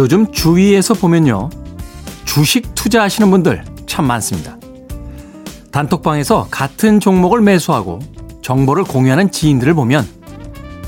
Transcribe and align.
요즘 0.00 0.32
주위에서 0.32 0.94
보면요. 0.94 1.50
주식 2.24 2.74
투자하시는 2.74 3.30
분들 3.30 3.62
참 3.84 4.06
많습니다. 4.06 4.56
단톡방에서 5.72 6.48
같은 6.50 7.00
종목을 7.00 7.42
매수하고 7.42 7.98
정보를 8.40 8.84
공유하는 8.84 9.30
지인들을 9.30 9.74
보면 9.74 10.08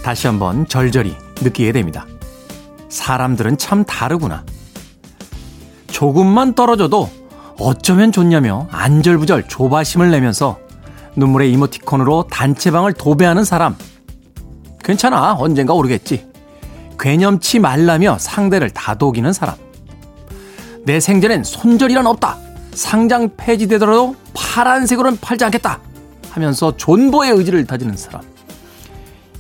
다시 0.03 0.29
한번 0.29 0.67
절절히 0.67 1.15
느끼게 1.43 1.73
됩니다. 1.73 2.07
사람들은 2.89 3.59
참 3.59 3.85
다르구나. 3.85 4.45
조금만 5.89 6.55
떨어져도 6.55 7.11
어쩌면 7.59 8.13
좋냐며 8.13 8.67
안절부절 8.71 9.47
조바심을 9.47 10.11
내면서 10.11 10.59
눈물의 11.17 11.53
이모티콘으로 11.53 12.29
단체방을 12.31 12.95
도배하는 12.95 13.45
사람. 13.45 13.77
괜찮아. 14.83 15.35
언젠가 15.35 15.75
오르겠지. 15.75 16.32
괴념치 17.03 17.59
말라며 17.59 18.17
상대를 18.21 18.71
다독이는 18.71 19.33
사람. 19.33 19.57
내 20.85 21.01
생전엔 21.01 21.43
손절이란 21.43 22.07
없다. 22.07 22.39
상장 22.75 23.29
폐지되더라도 23.37 24.15
파란색으로는 24.35 25.19
팔지 25.21 25.45
않겠다. 25.45 25.81
하면서 26.31 26.77
존버의 26.77 27.33
의지를 27.33 27.67
다지는 27.67 27.97
사람. 27.97 28.23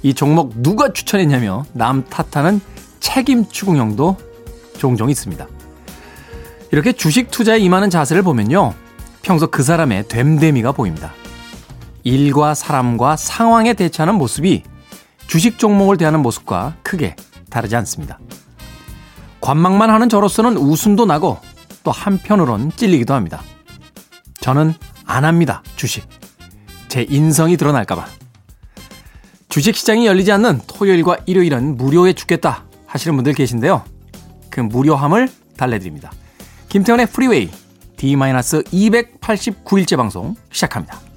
이 0.02 0.12
종목 0.12 0.60
누가 0.60 0.92
추천했냐며 0.92 1.64
남 1.72 2.05
탓하는 2.05 2.60
책임 2.98 3.48
추궁형도 3.48 4.16
종종 4.77 5.08
있습니다. 5.08 5.46
이렇게 6.72 6.92
주식 6.92 7.30
투자에 7.30 7.60
임하는 7.60 7.90
자세를 7.90 8.24
보면요. 8.24 8.74
평소 9.22 9.46
그 9.46 9.62
사람의 9.62 10.08
됨됨이가 10.08 10.72
보입니다. 10.72 11.12
일과 12.02 12.55
사람과 12.55 13.14
상황에 13.14 13.74
대처하는 13.74 14.16
모습이 14.16 14.64
주식 15.28 15.60
종목을 15.60 15.96
대하는 15.96 16.22
모습과 16.22 16.74
크게 16.83 17.14
다르지 17.53 17.77
않습니다. 17.77 18.19
관망만 19.41 19.91
하는 19.91 20.08
저로서는 20.08 20.56
웃음도 20.56 21.05
나고 21.05 21.39
또 21.84 21.91
한편으론 21.91 22.72
찔리기도 22.75 23.14
합니다. 23.14 23.42
저는 24.41 24.75
안 25.05 25.25
합니다. 25.25 25.62
주식. 25.77 26.08
제 26.89 27.06
인성이 27.08 27.56
드러날까봐. 27.56 28.06
주식 29.48 29.77
시장이 29.77 30.06
열리지 30.06 30.33
않는 30.33 30.62
토요일과 30.67 31.19
일요일은 31.27 31.77
무료해 31.77 32.14
죽겠다 32.14 32.64
하시는 32.86 33.14
분들 33.17 33.34
계신데요. 33.34 33.84
그 34.48 34.61
무료함을 34.61 35.28
달래드립니다. 35.56 36.11
김태훈의 36.68 37.06
프리웨이 37.06 37.50
D-289일째 37.97 39.97
방송 39.97 40.34
시작합니다. 40.50 41.11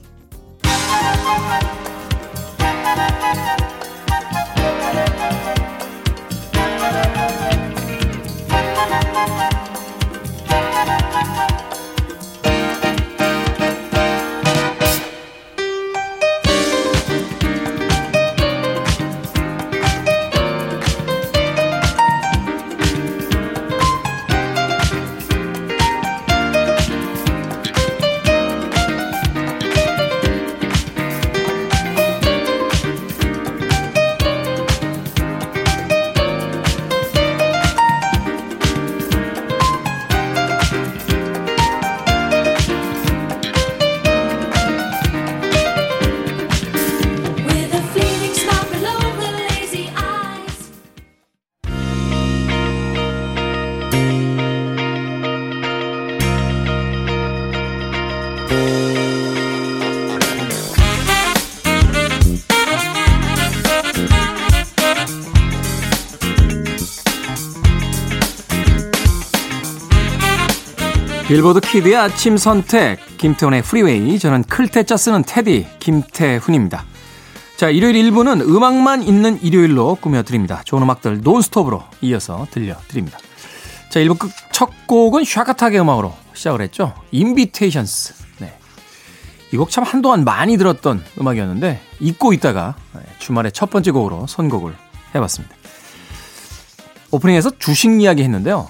빌보드 71.27 71.59
키드의 71.59 71.95
아침 71.95 72.37
선택 72.37 72.99
김태훈의 73.17 73.63
프리웨이 73.63 74.19
저는 74.19 74.43
클 74.43 74.66
태 74.66 74.84
자 74.84 74.95
쓰는 74.95 75.23
태디 75.23 75.65
김태훈입니다. 75.79 76.85
자 77.57 77.69
일요일 77.69 77.95
1부는 77.95 78.41
음악만 78.41 79.01
있는 79.01 79.41
일요일로 79.41 79.95
꾸며드립니다. 79.95 80.61
좋은 80.65 80.83
음악들 80.83 81.21
논스톱으로 81.21 81.83
이어서 82.01 82.45
들려드립니다. 82.51 83.17
자 83.89 83.99
1부 84.01 84.19
끝첫 84.19 84.69
곡은 84.87 85.23
샤카탁의 85.23 85.79
음악으로 85.79 86.13
시작을 86.33 86.61
했죠. 86.61 86.93
Invitations 87.11 88.13
네. 88.39 88.57
이 89.51 89.57
곡 89.57 89.71
참 89.71 89.83
한동안 89.83 90.23
많이 90.25 90.57
들었던 90.57 91.03
음악이었는데 91.19 91.81
잊고 92.01 92.33
있다가 92.33 92.75
네, 92.93 93.01
주말에 93.17 93.49
첫 93.49 93.71
번째 93.71 93.89
곡으로 93.91 94.27
선곡을 94.27 94.75
해봤습니다. 95.15 95.55
오프닝에서 97.09 97.51
주식 97.57 97.99
이야기 97.99 98.21
했는데요. 98.21 98.69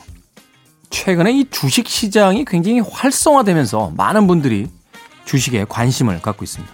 최근에 0.96 1.34
이 1.34 1.46
주식 1.50 1.90
시장이 1.90 2.46
굉장히 2.46 2.80
활성화되면서 2.80 3.92
많은 3.98 4.28
분들이 4.28 4.70
주식에 5.26 5.66
관심을 5.68 6.22
갖고 6.22 6.46
있습니다. 6.46 6.74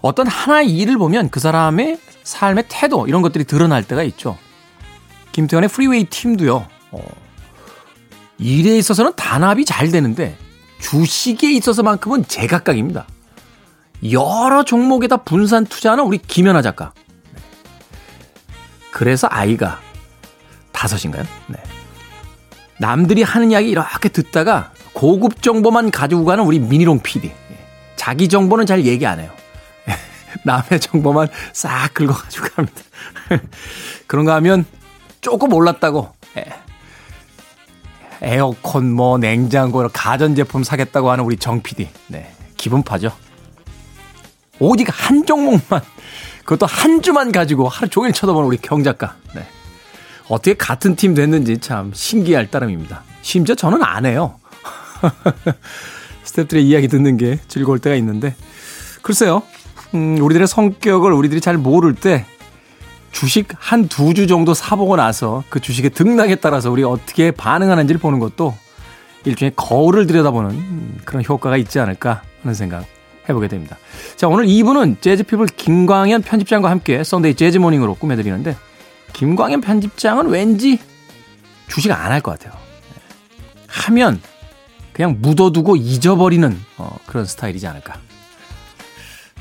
어떤 0.00 0.26
하나의 0.26 0.76
일을 0.76 0.98
보면 0.98 1.30
그 1.30 1.38
사람의 1.38 2.00
삶의 2.24 2.64
태도 2.66 3.06
이런 3.06 3.22
것들이 3.22 3.44
드러날 3.44 3.84
때가 3.84 4.02
있죠. 4.02 4.36
김태현의 5.30 5.68
프리웨이 5.68 6.04
팀도요. 6.06 6.66
어, 6.90 7.04
일에 8.38 8.76
있어서는 8.76 9.12
단합이 9.14 9.64
잘 9.64 9.92
되는데 9.92 10.36
주식에 10.80 11.52
있어서만큼은 11.52 12.26
제각각입니다. 12.26 13.06
여러 14.10 14.64
종목에다 14.64 15.18
분산 15.18 15.64
투자하는 15.64 16.02
우리 16.02 16.18
김연아 16.18 16.60
작가. 16.60 16.92
네. 17.32 17.40
그래서 18.90 19.28
아이가 19.30 19.80
다섯인가요? 20.72 21.22
네. 21.46 21.77
남들이 22.78 23.22
하는 23.22 23.50
이야기 23.50 23.70
이렇게 23.70 24.08
듣다가 24.08 24.72
고급 24.92 25.42
정보만 25.42 25.90
가지고 25.90 26.24
가는 26.24 26.44
우리 26.44 26.58
미니롱 26.58 27.00
PD. 27.00 27.28
예. 27.28 27.58
자기 27.96 28.28
정보는 28.28 28.66
잘 28.66 28.84
얘기 28.84 29.06
안 29.06 29.20
해요. 29.20 29.30
남의 30.44 30.80
정보만 30.80 31.28
싹 31.52 31.92
긁어가지고 31.94 32.48
갑니다. 32.54 32.80
그런가 34.06 34.34
하면 34.36 34.64
조금 35.20 35.52
올랐다고. 35.52 36.12
예. 36.36 36.44
에어컨, 38.20 38.90
뭐, 38.92 39.18
냉장고, 39.18 39.86
가전제품 39.92 40.64
사겠다고 40.64 41.10
하는 41.10 41.24
우리 41.24 41.36
정 41.36 41.62
PD. 41.62 41.88
네. 42.08 42.32
기분 42.56 42.82
파죠. 42.82 43.12
오직 44.58 44.88
한 44.90 45.24
종목만, 45.24 45.80
그것도 46.44 46.66
한 46.66 47.00
주만 47.00 47.30
가지고 47.30 47.68
하루 47.68 47.88
종일 47.88 48.12
쳐다보는 48.12 48.48
우리 48.48 48.56
경 48.56 48.82
작가. 48.82 49.14
네. 49.34 49.46
어떻게 50.28 50.54
같은 50.54 50.94
팀 50.96 51.14
됐는지 51.14 51.58
참 51.58 51.90
신기할 51.94 52.50
따름입니다. 52.50 53.02
심지어 53.22 53.54
저는 53.54 53.82
안 53.82 54.06
해요. 54.06 54.34
스태프들의 56.24 56.66
이야기 56.66 56.88
듣는 56.88 57.16
게 57.16 57.38
즐거울 57.48 57.78
때가 57.78 57.96
있는데. 57.96 58.34
글쎄요. 59.02 59.42
음, 59.94 60.18
우리들의 60.20 60.46
성격을 60.46 61.12
우리들이 61.12 61.40
잘 61.40 61.56
모를 61.56 61.94
때 61.94 62.26
주식 63.12 63.48
한 63.56 63.88
두 63.88 64.12
주 64.14 64.26
정도 64.26 64.52
사보고 64.52 64.96
나서 64.96 65.42
그 65.48 65.60
주식의 65.60 65.90
등락에 65.90 66.34
따라서 66.36 66.70
우리가 66.70 66.88
어떻게 66.90 67.30
반응하는지를 67.30 67.98
보는 67.98 68.18
것도 68.18 68.54
일종의 69.24 69.52
거울을 69.56 70.06
들여다보는 70.06 70.50
음, 70.50 70.98
그런 71.04 71.24
효과가 71.26 71.56
있지 71.56 71.80
않을까 71.80 72.22
하는 72.42 72.54
생각 72.54 72.84
해보게 73.28 73.48
됩니다. 73.48 73.76
자, 74.16 74.28
오늘 74.28 74.46
2부는 74.46 75.00
재즈피플 75.00 75.46
김광현 75.56 76.22
편집장과 76.22 76.70
함께 76.70 77.02
Sunday 77.02 77.34
재즈 77.34 77.55
Morning으로 77.55 77.94
꾸며드리는데 77.94 78.56
김광현 79.12 79.60
편집장은 79.60 80.28
왠지 80.28 80.78
주식 81.68 81.90
안 81.92 82.12
할 82.12 82.20
것 82.20 82.38
같아요. 82.38 82.58
하면 83.66 84.20
그냥 84.92 85.18
묻어두고 85.20 85.76
잊어버리는 85.76 86.58
어, 86.78 86.96
그런 87.06 87.24
스타일이지 87.24 87.66
않을까. 87.66 87.98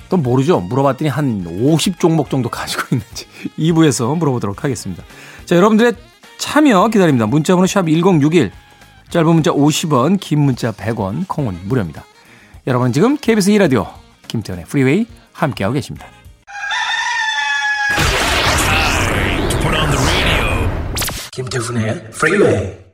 또 0.10 0.18
모르죠. 0.18 0.60
물어봤더니 0.62 1.10
한 1.10 1.44
50종목 1.44 2.30
정도 2.30 2.50
가지고 2.50 2.84
있는지 2.96 3.26
2부에서 3.58 4.16
물어보도록 4.18 4.64
하겠습니다. 4.64 5.04
자, 5.46 5.56
여러분들의 5.56 5.94
참여 6.38 6.88
기다립니다. 6.90 7.26
문자번호 7.26 7.66
샵 7.68 7.88
1061, 7.88 8.52
짧은 9.10 9.34
문자 9.34 9.52
50원, 9.52 10.20
긴 10.20 10.42
문자 10.42 10.72
100원, 10.72 11.28
콩은 11.28 11.68
무료입니다. 11.68 12.06
여러분 12.68 12.92
지금 12.94 13.18
KBS 13.18 13.52
2라디오 13.52 13.88
김태현의 14.28 14.66
프리웨이 14.66 15.08
함께하고 15.34 15.74
계십니다. 15.74 16.06
김태훈의. 21.38 22.12
That 22.12 22.87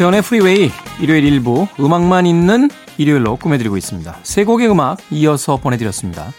김태훈의 0.00 0.22
프리웨이 0.22 0.70
일요일 0.98 1.24
일부 1.24 1.68
음악만 1.78 2.24
있는 2.24 2.70
일요일로 2.96 3.36
꾸며드리고 3.36 3.76
있습니다. 3.76 4.16
세 4.22 4.44
곡의 4.44 4.70
음악 4.70 4.96
이어서 5.10 5.58
보내드렸습니다. 5.58 6.32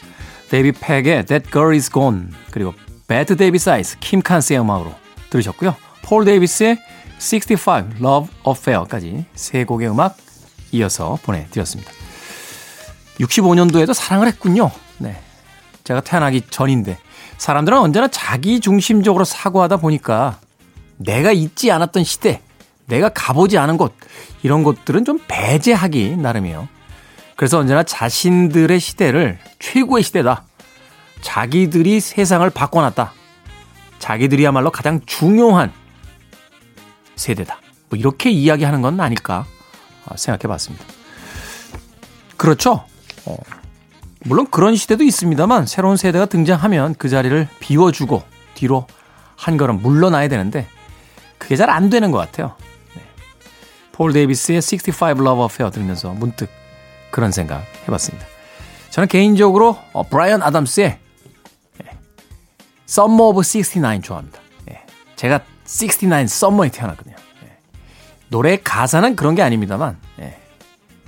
데이비드 0.50 0.72
팩의 0.72 1.28
That 1.28 1.52
Girl 1.52 1.74
Is 1.74 1.92
Gone 1.92 2.30
그리고 2.50 2.74
Bette 3.08 3.38
Davis 3.38 3.60
Eyes 3.60 4.00
킴 4.00 4.24
칸스의 4.24 4.60
음악으로 4.62 4.96
들으셨고요. 5.30 5.76
폴 6.02 6.26
데이비스의 6.26 6.80
65 7.20 8.00
Love 8.00 8.34
Affair까지 8.48 9.26
세 9.36 9.64
곡의 9.64 9.92
음악 9.92 10.18
이어서 10.72 11.20
보내드렸습니다. 11.22 11.92
65년도에도 13.20 13.94
사랑을 13.94 14.26
했군요. 14.26 14.72
네. 14.98 15.22
제가 15.84 16.02
태어나기 16.02 16.42
전인데 16.50 16.98
사람들은 17.38 17.78
언제나 17.78 18.08
자기 18.08 18.60
중심적으로 18.60 19.24
사고하다 19.24 19.78
보니까 19.78 20.40
내가 20.98 21.32
잊지 21.32 21.72
않았던 21.72 22.04
시대, 22.04 22.42
내가 22.88 23.10
가보지 23.10 23.58
않은 23.58 23.78
곳, 23.78 23.94
이런 24.44 24.64
것들은 24.64 25.06
좀 25.06 25.20
배제하기 25.28 26.18
나름이에요. 26.18 26.68
그래서 27.36 27.60
언제나 27.60 27.84
자신들의 27.84 28.80
시대를 28.80 29.40
최고의 29.60 30.04
시대다. 30.04 30.44
자기들이 31.22 32.00
세상을 32.00 32.48
바꿔놨다. 32.50 33.14
자기들이야말로 34.00 34.72
가장 34.72 35.00
중요한 35.06 35.72
세대다. 37.16 37.60
뭐 37.90 38.00
이렇게 38.00 38.30
이야기하는 38.32 38.82
건 38.82 39.00
아닐까 39.00 39.46
생각해 40.16 40.52
봤습니다. 40.52 40.86
그렇죠. 42.38 42.84
어, 43.26 43.38
물론 44.24 44.48
그런 44.50 44.76
시대도 44.76 45.04
있습니다만 45.04 45.66
새로운 45.68 45.98
세대가 45.98 46.26
등장하면 46.26 46.96
그 46.96 47.10
자리를 47.10 47.48
비워주고 47.60 48.24
뒤로 48.56 48.88
한 49.36 49.58
걸음 49.58 49.82
물러나야 49.82 50.28
되는데 50.28 50.68
그게 51.38 51.56
잘 51.56 51.70
안 51.70 51.90
되는 51.90 52.12
것 52.12 52.18
같아요. 52.18 52.56
네. 54.02 54.04
폴 54.04 54.14
데이비스의 54.14 54.62
65 54.62 55.22
Love 55.22 55.44
Affair 55.44 55.72
들으면서 55.72 56.12
문득 56.14 56.50
그런 57.12 57.32
생각 57.32 57.64
해봤습니다. 57.88 58.26
저는 58.90 59.08
개인적으로 59.08 59.78
어, 59.94 60.04
브라이언 60.04 60.42
아담스의 60.42 60.98
예, 61.84 61.90
Summer 62.90 63.24
of 63.30 63.40
69 63.40 64.02
좋아합니다. 64.02 64.40
예, 64.72 64.82
제가 65.16 65.42
69 65.66 66.28
썸머에 66.28 66.70
태어났거든요. 66.70 67.16
예. 67.46 67.58
노래 68.30 68.58
가사는 68.58 69.16
그런 69.16 69.36
게 69.36 69.44
아닙니다만 69.44 69.98
예, 70.20 70.38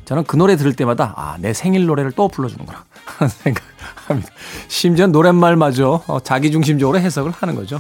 저는 0.05 0.25
그 0.25 0.35
노래 0.35 0.55
들을 0.55 0.73
때마다 0.73 1.13
아, 1.17 1.37
내 1.39 1.53
생일 1.53 1.87
노래를 1.87 2.11
또 2.11 2.27
불러주는구나 2.27 2.85
하는 3.17 3.29
생각합니다. 3.29 4.29
심지어 4.67 5.07
노랫말마저 5.07 6.03
어, 6.05 6.19
자기중심적으로 6.19 6.99
해석을 6.99 7.31
하는 7.31 7.55
거죠. 7.55 7.79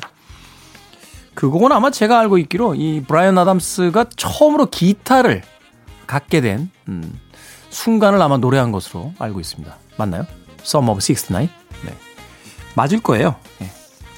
그 1.33 1.49
곡은 1.49 1.71
아마 1.71 1.89
제가 1.89 2.19
알고 2.19 2.37
있기로 2.39 2.75
이 2.75 3.01
브라이언 3.07 3.37
아담스가 3.37 4.05
처음으로 4.15 4.67
기타를 4.67 5.41
갖게 6.05 6.41
된 6.41 6.69
음, 6.87 7.19
순간을 7.69 8.21
아마 8.21 8.37
노래한 8.37 8.71
것으로 8.71 9.13
알고 9.19 9.39
있습니다. 9.39 9.75
맞나요? 9.97 10.25
Summer 10.61 10.91
of 10.91 10.99
69? 10.99 11.39
네. 11.39 11.49
맞을 12.75 13.01
거예요. 13.01 13.35
예. 13.61 13.69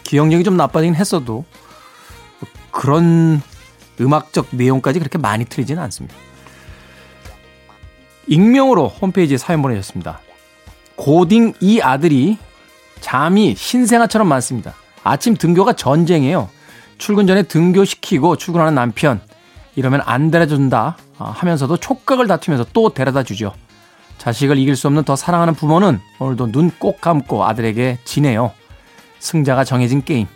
기억력이 0.04 0.44
좀 0.44 0.58
나빠지긴 0.58 0.96
했어도 0.96 1.46
그런 2.72 3.42
음악적 4.00 4.48
내용까지 4.52 5.00
그렇게 5.00 5.18
많이 5.18 5.46
틀리지는 5.46 5.82
않습니다. 5.84 6.16
익명으로 8.28 8.88
홈페이지에 8.88 9.38
사연 9.38 9.62
보내셨습니다. 9.62 10.20
고딩 10.96 11.54
이 11.62 11.80
아들이 11.82 12.38
잠이 13.00 13.56
신생아처럼 13.56 14.28
많습니다. 14.28 14.74
아침 15.04 15.36
등교가 15.36 15.74
전쟁이에요. 15.74 16.50
출근 16.98 17.28
전에 17.28 17.44
등교시키고 17.44 18.38
출근하는 18.38 18.76
남편. 18.76 19.22
이러면 19.76 20.02
안 20.06 20.32
데려준다 20.32 20.98
아, 21.18 21.26
하면서도 21.26 21.78
촉각을 21.78 22.28
다투면서 22.28 22.68
또 22.74 22.94
데려다 22.94 23.24
주죠. 23.24 23.54
자식을 24.18 24.58
이길 24.58 24.76
수 24.76 24.88
없는 24.88 25.04
더 25.04 25.16
사랑하는 25.16 25.54
부모는 25.54 26.00
오늘도 26.20 26.52
눈 26.52 26.72
꼭 26.80 27.02
감고 27.02 27.46
아들에게 27.46 28.00
지내요. 28.06 28.52
승자가 29.20 29.64
정해진 29.64 30.04
게임. 30.04 30.28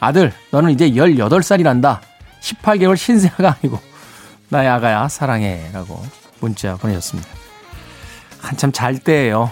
아들, 0.00 0.32
너는 0.50 0.70
이제 0.70 0.90
18살이란다. 0.90 2.00
18개월 2.40 2.96
신생아가 2.96 3.56
아니고 3.60 3.78
나의 4.48 4.68
아가야 4.68 5.08
사랑해 5.08 5.70
라고 5.72 6.02
문자 6.40 6.76
보내셨습니다. 6.76 7.28
한참 8.40 8.72
잘 8.72 8.98
때예요. 8.98 9.50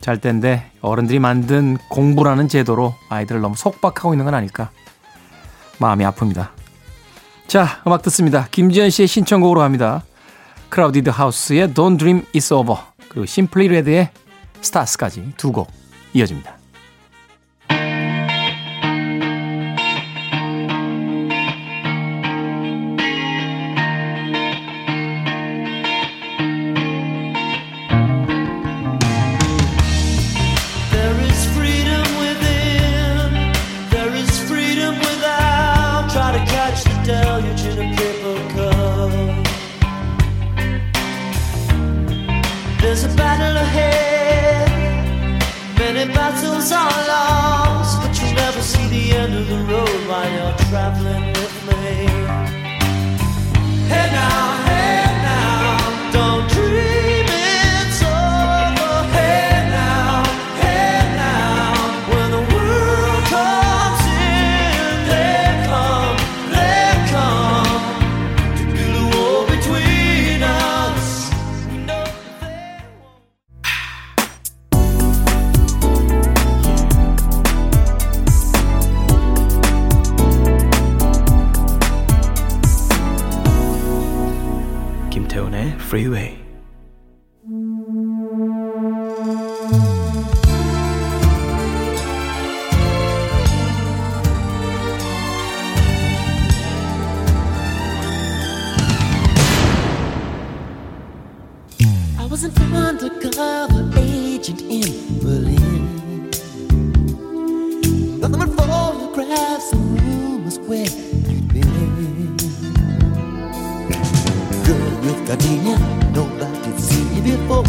잘 0.00 0.18
때인데 0.18 0.70
어른들이 0.80 1.20
만든 1.20 1.76
공부라는 1.88 2.48
제도로 2.48 2.94
아이들을 3.08 3.40
너무 3.40 3.54
속박하고 3.54 4.14
있는 4.14 4.24
건 4.24 4.34
아닐까 4.34 4.70
마음이 5.80 6.04
아픕니다. 6.04 6.50
자, 7.46 7.82
음악 7.86 8.02
듣습니다. 8.02 8.46
김지현 8.50 8.90
씨의 8.90 9.08
신청곡으로 9.08 9.62
합니다. 9.62 10.04
크라우디드 10.68 11.10
하우스의 11.10 11.68
Don't 11.74 11.98
Dream 11.98 12.24
It's 12.32 12.54
Over 12.54 12.80
그리고 13.08 13.26
심플리 13.26 13.68
레드의 13.68 14.10
Stars까지 14.60 15.32
두 15.36 15.50
곡 15.52 15.72
이어집니다. 16.12 16.59
Battles 46.60 46.72
are 46.72 47.08
lost, 47.08 48.02
but 48.02 48.20
you'll 48.20 48.34
never 48.34 48.60
see 48.60 48.86
the 48.88 49.16
end 49.16 49.34
of 49.34 49.48
the 49.48 49.58
road 49.72 50.08
while 50.08 50.30
you're 50.30 50.56
traveling 50.68 51.26
with 51.32 51.66
me. 51.66 52.06
Hey 53.88 54.10
now, 54.12 54.69
Freeway. 85.90 86.39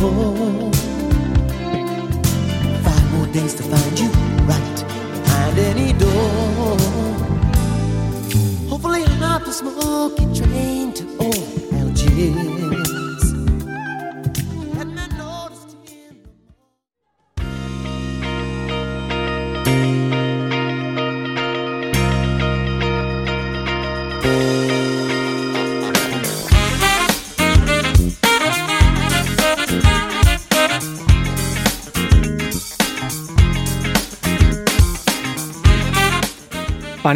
favor. 0.01 0.41
days 3.33 3.53
to 3.55 3.63
find. 3.63 3.80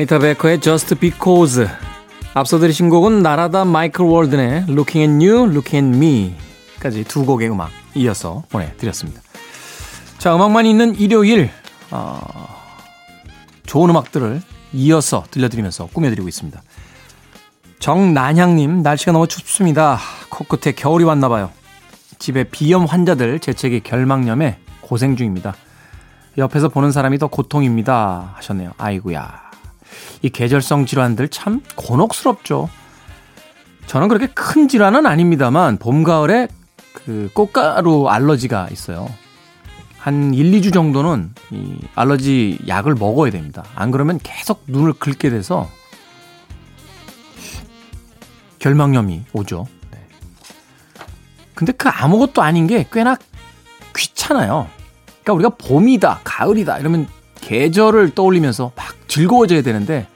바니타 0.06 0.20
베커의 0.20 0.62
Just 0.62 0.96
Because 0.96 1.68
앞서 2.34 2.60
들으신 2.60 2.90
곡은 2.90 3.22
나라다 3.22 3.66
마이클 3.66 4.06
월든의 4.06 4.66
Looking 4.70 5.24
at 5.24 5.28
You, 5.28 5.50
Looking 5.50 5.96
at 5.96 6.36
Me까지 6.78 7.04
두 7.04 7.26
곡의 7.26 7.50
음악 7.50 7.72
이어서 7.96 8.44
보내드렸습니다. 8.50 9.22
자, 10.18 10.36
음악만 10.36 10.66
있는 10.66 10.96
일요일 10.96 11.50
어, 11.92 12.20
좋은 13.66 13.90
음악들을 13.90 14.42
이어서 14.74 15.24
들려드리면서 15.32 15.88
꾸며드리고 15.88 16.28
있습니다. 16.28 16.62
정난향님, 17.80 18.82
날씨가 18.84 19.12
너무 19.12 19.28
춥습니다. 19.28 20.00
코끝에 20.30 20.74
겨울이 20.74 21.04
왔나 21.04 21.30
봐요. 21.30 21.52
집에 22.20 22.44
비염 22.44 22.86
환자들 22.86 23.40
재채기 23.40 23.82
결막염에 23.82 24.60
고생 24.82 25.16
중입니다. 25.16 25.56
옆에서 26.38 26.70
보는 26.70 26.92
사람이 26.92 27.18
더 27.18 27.28
고통입니다. 27.28 28.34
하셨네요. 28.36 28.74
아이구야. 28.78 29.45
이 30.22 30.30
계절성 30.30 30.86
질환들 30.86 31.30
참 31.30 31.62
곤혹스럽죠. 31.76 32.70
저는 33.88 34.08
그렇게 34.08 34.28
큰 34.28 34.68
질환은 34.68 35.06
아닙니다만 35.06 35.78
봄, 35.78 36.04
가을에 36.04 36.48
그 36.94 37.30
꽃가루 37.34 38.08
알러지가 38.10 38.70
있어요. 38.72 39.08
한 40.00 40.34
1, 40.34 40.52
2주 40.52 40.74
정도는 40.74 41.34
이 41.52 41.78
알러지 41.96 42.60
약을 42.68 42.96
먹어야 42.96 43.32
됩니다. 43.32 43.64
안 43.76 43.92
그러면 43.92 44.20
계속 44.22 44.64
눈을 44.68 44.94
긁게 44.94 45.30
돼서 45.30 45.70
결막염이 48.60 49.26
오죠. 49.34 49.68
네. 49.92 50.00
근데 51.54 51.72
그 51.72 51.90
아무것도 51.90 52.42
아닌 52.42 52.68
게 52.68 52.86
꽤나 52.92 53.16
귀찮아요. 53.96 54.68
그러니까 55.24 55.34
우리가 55.34 55.50
봄이다, 55.58 56.22
가을이다 56.24 56.80
이러면 56.80 57.08
계절을 57.42 58.16
떠올리면서 58.16 58.72
막 58.76 59.05
즐거워져야 59.16 59.62
되는데 59.62 60.08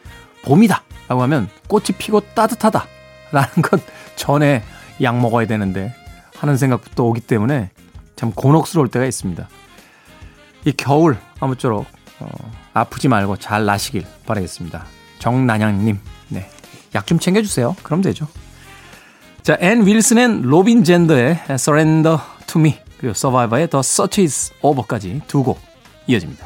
봄이다 0.43 0.83
라고 1.07 1.21
하면 1.23 1.47
꽃이 1.67 1.85
피고 1.97 2.19
따뜻하다 2.19 2.85
라는 3.31 3.49
것 3.61 3.81
전에 4.17 4.61
약 5.01 5.17
먹어야 5.17 5.47
되는데 5.47 5.95
하는 6.35 6.57
생각부터 6.57 7.03
오기 7.05 7.21
때문에 7.21 7.69
참 8.17 8.33
곤혹스러울 8.33 8.89
때가 8.89 9.05
있습니다. 9.05 9.47
이 10.65 10.73
겨울 10.73 11.17
아무쪼록 11.39 11.85
어, 12.19 12.27
아프지 12.73 13.07
말고 13.07 13.37
잘 13.37 13.63
나시길 13.65 14.05
바라겠습니다. 14.25 14.83
정난양님, 15.19 15.97
네. 16.27 16.49
약 16.93 17.05
좀 17.05 17.19
챙겨주세요. 17.19 17.77
그럼 17.83 18.01
되죠. 18.01 18.27
자, 19.43 19.57
앤 19.61 19.85
윌슨 19.87 20.17
앤 20.17 20.41
로빈 20.41 20.83
젠더의 20.83 21.39
Surrender 21.51 22.17
to 22.47 22.59
Me 22.59 22.77
그리고 22.97 23.13
서바이버의 23.13 23.69
The 23.69 23.79
Search 23.79 24.21
is 24.21 24.51
Over까지 24.61 25.21
두 25.27 25.43
곡 25.43 25.61
이어집니다. 26.07 26.45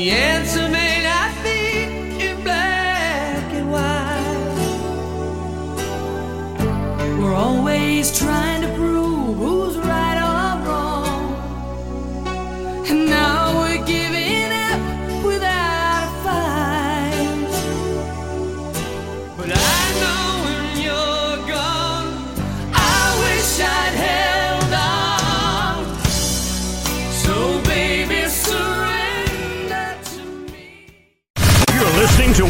The 0.00 0.12
answer 0.12 0.66
may 0.70 1.02
not 1.02 1.30
be 1.44 2.24
in 2.24 2.42
black 2.42 3.52
and 3.52 3.70
white. 3.70 4.56
We're 7.18 7.34
always 7.34 8.10
trying 8.18 8.49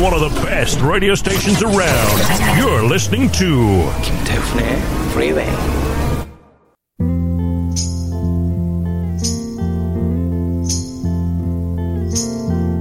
to 0.00 0.04
one 0.04 0.14
of 0.14 0.20
the 0.20 0.40
best 0.42 0.80
radio 0.80 1.14
stations 1.14 1.62
around. 1.62 2.16
You're 2.58 2.82
listening 2.82 3.30
to 3.32 3.84
김태훈의 4.02 4.78
Freeway. 5.10 5.50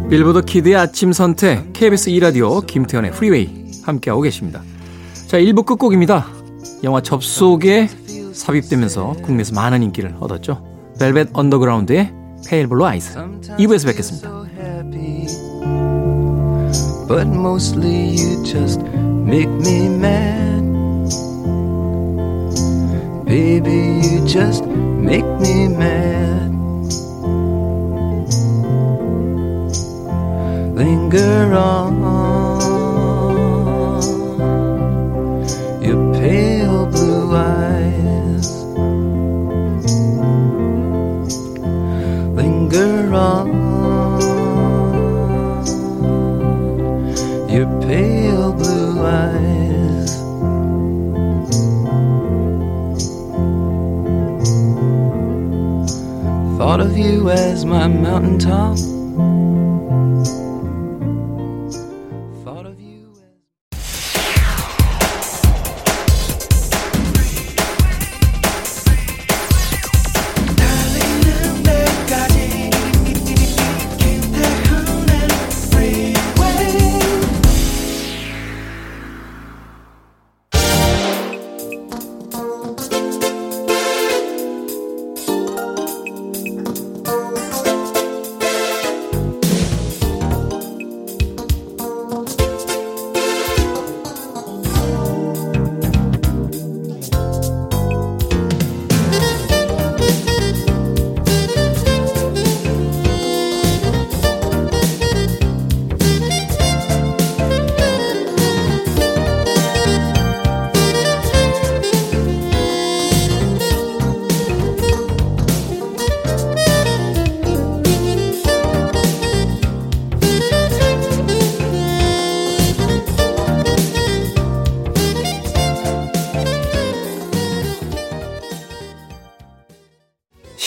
빌보드 0.10 0.42
키드의 0.42 0.76
아침 0.76 1.14
선택 1.14 1.72
KBS 1.74 2.10
2라디오 2.12 2.66
김태훈의 2.65 3.12
프리웨이 3.12 3.72
함께하고 3.84 4.22
계십니다. 4.22 4.64
자 5.28 5.38
1부 5.38 5.66
끝곡입니다. 5.66 6.26
영화 6.84 7.02
접속에 7.02 7.88
삽입되면서 8.34 9.18
국내에서 9.22 9.54
많은 9.54 9.84
인기를 9.84 10.16
얻었죠. 10.20 10.64
벨벳 11.00 11.30
언더그라운드의 11.34 12.12
페일 12.48 12.68
블루 12.68 12.86
아이스 12.86 13.16
2부에서 13.16 13.86
뵙겠습니다. 13.88 14.38
But 17.10 17.25
mostly 17.25 18.10
you 18.10 18.46
just 18.46 18.82
make 18.82 19.50
me 19.50 19.89
mad. 19.89 20.62
Baby, 23.25 24.08
you 24.08 24.28
just 24.28 24.63
make 24.66 25.25
me 25.42 25.70
mad. 25.70 26.51
Linger 30.75 31.56
on. 31.56 31.89
Your 35.82 36.13
pale 36.13 36.86
blue 36.86 37.36
eyes. 37.36 38.50
linger 42.36 43.13
on 43.16 43.49
Thought 56.70 56.82
of 56.82 56.96
you 57.00 57.32
as 57.32 57.66
my 57.66 57.88
mountaintop. 57.88 58.78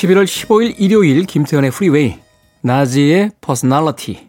11월 0.03 0.25
15일 0.25 0.75
일요일 0.79 1.25
김태훈의 1.25 1.71
프리웨이 1.71 2.19
나지의 2.63 3.31
Personality 3.41 4.29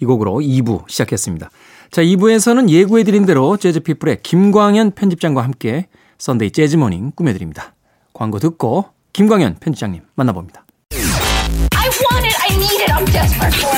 이 0.00 0.04
곡으로 0.04 0.40
2부 0.40 0.88
시작했습니다. 0.88 1.50
자 1.90 2.02
2부에서는 2.02 2.70
예고해드린 2.70 3.26
대로 3.26 3.56
재즈피플의 3.58 4.22
김광현 4.22 4.92
편집장과 4.92 5.42
함께 5.42 5.88
Sunday 6.18 6.52
재즈 6.52 6.80
Morning 6.80 7.12
꾸며드립니다. 7.14 7.74
광고 8.14 8.38
듣고 8.38 8.86
김광현 9.12 9.56
편집장님 9.60 10.02
만나봅니다. 10.14 10.64
I 10.92 11.88
want 12.10 12.26
it. 12.26 12.36
I 12.40 12.56
need 12.56 12.82
it. 12.82 12.90
I'm 12.90 13.04
desperate 13.12 13.54
for 13.54 13.68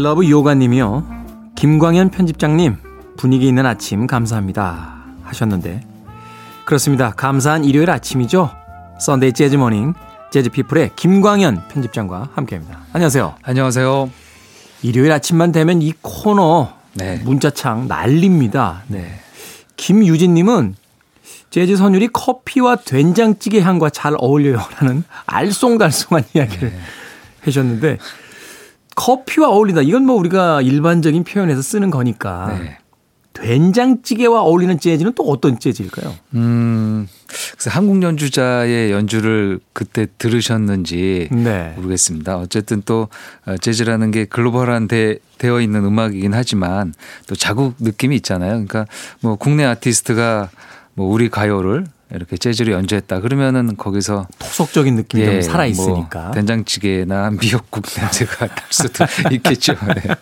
love 0.00 0.28
요가님이요. 0.28 1.52
김광현 1.56 2.10
편집장님, 2.10 2.76
분위기 3.16 3.46
있는 3.46 3.66
아침 3.66 4.06
감사합니다. 4.06 4.94
하셨는데. 5.22 5.82
그렇습니다. 6.64 7.10
감사한 7.10 7.64
일요일 7.64 7.90
아침이죠. 7.90 8.50
Sunday 9.00 9.32
재즈 9.32 9.56
Morning, 9.56 9.94
재즈 10.30 10.50
피플의 10.50 10.90
김광현 10.96 11.68
편집장과 11.68 12.30
함께 12.34 12.56
합니다. 12.56 12.80
안녕하세요. 12.92 13.34
안녕하세요. 13.42 14.10
일요일 14.82 15.12
아침만 15.12 15.52
되면 15.52 15.80
이 15.82 15.92
코너 16.00 16.72
네. 16.94 17.20
문자창 17.24 17.88
난립니다. 17.88 18.82
네. 18.88 19.20
김유진님은 19.76 20.76
재즈 21.50 21.76
선율이 21.76 22.08
커피와 22.12 22.76
된장찌개 22.76 23.60
향과 23.60 23.90
잘 23.90 24.14
어울려요라는 24.18 25.04
알쏭달쏭한 25.26 26.24
이야기를 26.34 26.70
네. 26.70 26.78
해주셨는데 27.46 27.98
커피와 28.96 29.48
어울린다. 29.48 29.82
이건 29.82 30.06
뭐 30.06 30.16
우리가 30.16 30.62
일반적인 30.62 31.24
표현에서 31.24 31.62
쓰는 31.62 31.90
거니까 31.90 32.58
네. 32.58 32.78
된장찌개와 33.34 34.42
어울리는 34.42 34.78
재즈는 34.78 35.12
또 35.14 35.24
어떤 35.24 35.58
재즈일까요? 35.58 36.14
음, 36.34 37.08
그래서 37.52 37.70
한국 37.70 38.00
연주자의 38.02 38.92
연주를 38.92 39.58
그때 39.72 40.06
들으셨는지 40.18 41.28
네. 41.32 41.72
모르겠습니다. 41.76 42.38
어쨌든 42.38 42.82
또 42.86 43.08
어, 43.44 43.56
재즈라는 43.56 44.12
게 44.12 44.24
글로벌한 44.24 44.88
데, 44.88 45.18
되어 45.38 45.60
있는 45.60 45.84
음악이긴 45.84 46.32
하지만 46.32 46.94
또 47.26 47.34
자국 47.34 47.74
느낌이 47.80 48.14
있잖아요. 48.16 48.52
그러니까 48.52 48.86
뭐 49.20 49.34
국내 49.34 49.64
아티스트가 49.64 50.50
뭐 50.94 51.12
우리 51.12 51.28
가요를 51.28 51.86
이렇게 52.14 52.36
재즈로 52.36 52.72
연주했다 52.72 53.20
그러면은 53.20 53.76
거기서 53.76 54.26
토속적인 54.38 54.96
느낌이 54.96 55.24
좀 55.24 55.42
살아 55.42 55.64
뭐 55.64 55.66
있으니까. 55.66 56.30
된장찌개나 56.32 57.30
미역국 57.40 57.84
냄새가 57.96 58.46
날 58.48 58.56
수도 58.70 59.04
있겠죠. 59.32 59.74
네. 59.94 60.14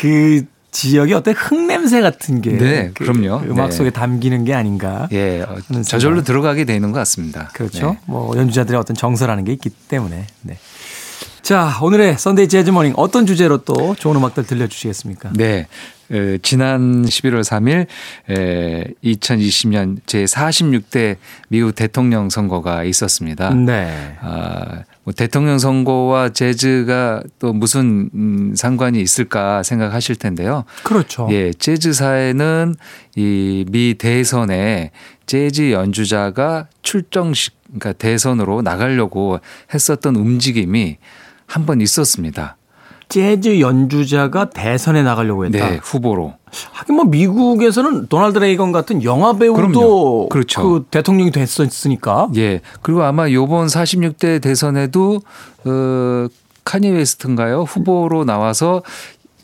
그 0.00 0.44
지역의 0.72 1.14
어떤 1.14 1.34
흙 1.34 1.54
냄새 1.66 2.00
같은 2.00 2.40
게 2.40 2.52
네, 2.52 2.90
그 2.94 3.04
그럼요. 3.04 3.44
음악 3.46 3.68
네. 3.70 3.76
속에 3.76 3.90
담기는 3.90 4.44
게 4.44 4.54
아닌가. 4.54 5.06
예, 5.12 5.42
어, 5.42 5.58
하는 5.68 5.82
저절로. 5.82 6.22
들어가게 6.22 6.64
되는 6.64 6.92
것 6.92 6.98
같습니다. 7.00 7.48
그렇죠. 7.52 7.90
네. 7.92 7.98
뭐 8.06 8.34
연주자들의 8.36 8.78
어떤 8.80 8.96
정서라는 8.96 9.44
게 9.44 9.52
있기 9.52 9.68
때문에. 9.68 10.26
네. 10.42 10.58
자, 11.42 11.76
오늘의 11.82 12.18
썬데이 12.18 12.48
재즈 12.48 12.70
모닝 12.70 12.94
어떤 12.96 13.26
주제로 13.26 13.58
또 13.58 13.94
좋은 13.98 14.16
음악들 14.16 14.46
들려주시겠습니까? 14.46 15.32
네. 15.34 15.66
에, 16.12 16.38
지난 16.42 17.04
11월 17.04 17.40
3일 17.42 17.86
에, 18.30 18.84
2020년 19.02 19.98
제 20.06 20.24
46대 20.24 21.16
미국 21.48 21.74
대통령 21.74 22.28
선거가 22.28 22.84
있었습니다. 22.84 23.54
네. 23.54 24.16
아, 24.20 24.82
뭐 25.04 25.12
대통령 25.12 25.58
선거와 25.58 26.28
재즈가 26.28 27.22
또 27.38 27.52
무슨 27.52 28.10
음, 28.14 28.54
상관이 28.54 29.00
있을까 29.00 29.62
생각하실 29.62 30.16
텐데요. 30.16 30.64
그렇죠. 30.84 31.26
예, 31.30 31.52
재즈사에는 31.52 32.74
이 33.16 33.64
미 33.70 33.94
대선에 33.94 34.90
재즈 35.26 35.72
연주자가 35.72 36.68
출정식, 36.82 37.54
그러니까 37.66 37.92
대선으로 37.94 38.62
나가려고 38.62 39.40
했었던 39.72 40.16
움직임이 40.16 40.98
한 41.46 41.66
번 41.66 41.80
있었습니다. 41.80 42.56
재즈 43.12 43.60
연주자가 43.60 44.48
대선에 44.48 45.02
나가려고 45.02 45.44
했다. 45.44 45.68
네, 45.68 45.78
후보로. 45.82 46.32
하긴 46.72 46.96
뭐 46.96 47.04
미국에서는 47.04 48.06
로널드 48.06 48.38
레이건 48.38 48.72
같은 48.72 49.04
영화 49.04 49.34
배우도. 49.34 50.30
그렇죠. 50.30 50.62
그 50.62 50.86
대통령이 50.90 51.30
됐었으니까. 51.30 52.28
예. 52.36 52.62
그리고 52.80 53.02
아마 53.02 53.30
요번 53.30 53.66
46대 53.66 54.40
대선에도 54.40 55.20
어 55.66 56.26
카니예 56.64 56.88
웨스트인가요? 56.88 57.64
후보로 57.64 58.24
나와서 58.24 58.82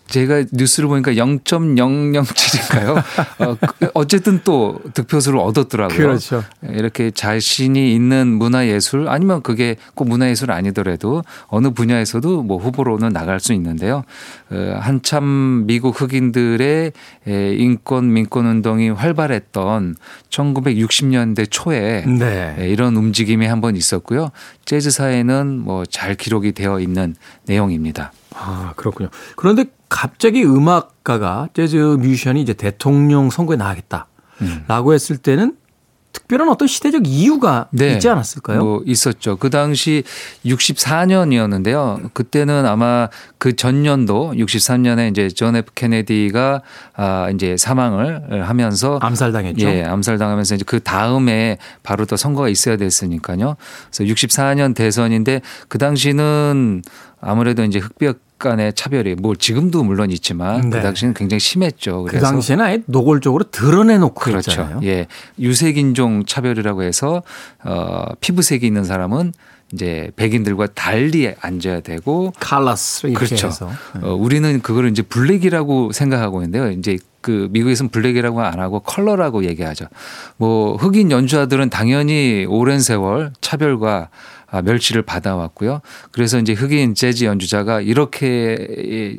제가 0.09 0.45
뉴스를 0.53 0.89
보니까 0.89 1.13
0.007인가요? 1.13 2.97
어, 3.47 3.57
그- 3.79 3.91
어쨌든 3.95 4.41
또 4.45 4.81
득표수를 4.95 5.39
얻었더라고요. 5.39 5.97
그렇죠. 5.97 6.45
이렇게 6.69 7.11
자신이 7.11 7.95
있는 7.95 8.27
문화예술 8.29 9.09
아니면 9.09 9.43
그게 9.43 9.77
꼭 9.95 10.09
문화예술 10.09 10.51
아니더라도 10.51 11.23
어느 11.49 11.71
분야에서도 11.71 12.43
뭐 12.43 12.59
후보로는 12.59 13.11
나갈 13.11 13.41
수 13.41 13.53
있는데요. 13.53 14.05
어, 14.51 14.77
한참 14.81 15.65
미국 15.67 16.01
흑인들의 16.01 16.93
에, 17.29 17.55
인권 17.55 18.13
민권 18.13 18.47
운동이 18.47 18.91
활발했던 18.91 19.97
1960년대 20.31 21.47
초에 21.51 22.05
네. 22.07 22.57
예, 22.59 22.69
이런 22.69 22.97
움직임이 22.97 23.47
한번 23.47 23.77
있었고요. 23.77 24.31
재즈사에는 24.65 25.59
뭐 25.61 25.85
잘 25.91 26.15
기록이 26.15 26.53
되어 26.53 26.81
있는 26.81 27.15
내용입니다. 27.47 28.13
아, 28.35 28.73
그렇군요. 28.77 29.09
그런데 29.37 29.65
갑자기 29.89 30.45
음악가가 30.45 31.49
재즈 31.55 31.77
뮤지션이 31.77 32.43
이제 32.43 32.53
대통령 32.53 33.31
선거에 33.31 33.57
나가겠다. 33.57 34.07
음. 34.43 34.65
라고 34.69 34.93
했을 34.93 35.17
때는 35.17 35.57
특별한 36.13 36.49
어떤 36.49 36.67
시대적 36.67 37.07
이유가 37.07 37.69
있지 37.73 38.09
않았을까요? 38.09 38.59
네. 38.59 38.65
뭐 38.65 38.83
있었죠. 38.87 39.37
그 39.37 39.51
당시 39.51 40.03
64년이었는데요. 40.45 42.13
그때는 42.13 42.67
아마 42.67 43.09
그 43.39 43.55
전년도 43.55 44.33
63년에 44.37 45.11
이제 45.11 45.29
존 45.29 45.55
F 45.55 45.73
케네디가 45.75 46.63
아 46.95 47.31
이제 47.31 47.57
사망을 47.57 48.49
하면서 48.49 48.99
암살당했죠. 49.01 49.67
예, 49.69 49.85
암살당하면서 49.85 50.57
이제 50.57 50.65
그 50.67 50.81
다음에 50.81 51.59
바로 51.83 52.05
또 52.05 52.17
선거가 52.17 52.49
있어야 52.49 52.77
됐으니까요. 52.77 53.57
그래서 53.91 54.13
64년 54.13 54.75
대선인데 54.75 55.43
그 55.69 55.79
당시는 55.79 56.83
아무래도 57.21 57.65
이제 57.65 57.79
흑백 57.79 58.21
간의 58.39 58.73
차별이 58.75 59.17
뭐 59.17 59.35
지금도 59.35 59.83
물론 59.83 60.11
있지만 60.13 60.71
네. 60.71 60.77
그 60.77 60.83
당시는 60.83 61.15
굉장히 61.15 61.41
심했죠. 61.41 62.05
그 62.05 62.11
그래서 62.11 62.27
당시에는 62.27 62.65
아예 62.65 62.83
노골적으로 62.87 63.51
드러내놓고 63.51 64.15
그렇죠. 64.15 64.53
그랬잖아요. 64.53 64.81
예. 64.85 65.09
유색인종 65.41 66.25
차별이라고 66.25 66.83
해서 66.85 67.23
어 67.65 68.05
피부색이 68.21 68.65
있는 68.65 68.85
사람은 68.85 69.33
이제 69.73 70.11
백인들과 70.17 70.69
달리 70.69 71.35
앉아야 71.41 71.81
되고 71.81 72.33
칼라스 72.39 73.13
그렇죠. 73.13 73.51
네. 73.95 74.01
어, 74.03 74.15
우리는 74.15 74.63
그거를 74.63 74.91
이제 74.91 75.03
블랙이라고 75.03 75.93
생각하고 75.93 76.41
있는데요. 76.43 76.71
이제 76.71 76.97
그 77.21 77.49
미국에서는 77.51 77.91
블랙이라고 77.91 78.41
안 78.41 78.61
하고 78.61 78.81
컬러라고 78.81 79.45
얘기하죠. 79.45 79.87
뭐 80.37 80.77
흑인 80.77 81.11
연주자들은 81.11 81.69
당연히 81.69 82.47
오랜 82.49 82.81
세월 82.81 83.33
차별과 83.41 83.91
아, 84.01 84.09
멸시를 84.51 85.03
받아왔고요. 85.03 85.81
그래서 86.11 86.39
이제 86.39 86.53
흑인 86.53 86.95
재즈 86.95 87.25
연주자가 87.25 87.81
이렇게 87.81 89.19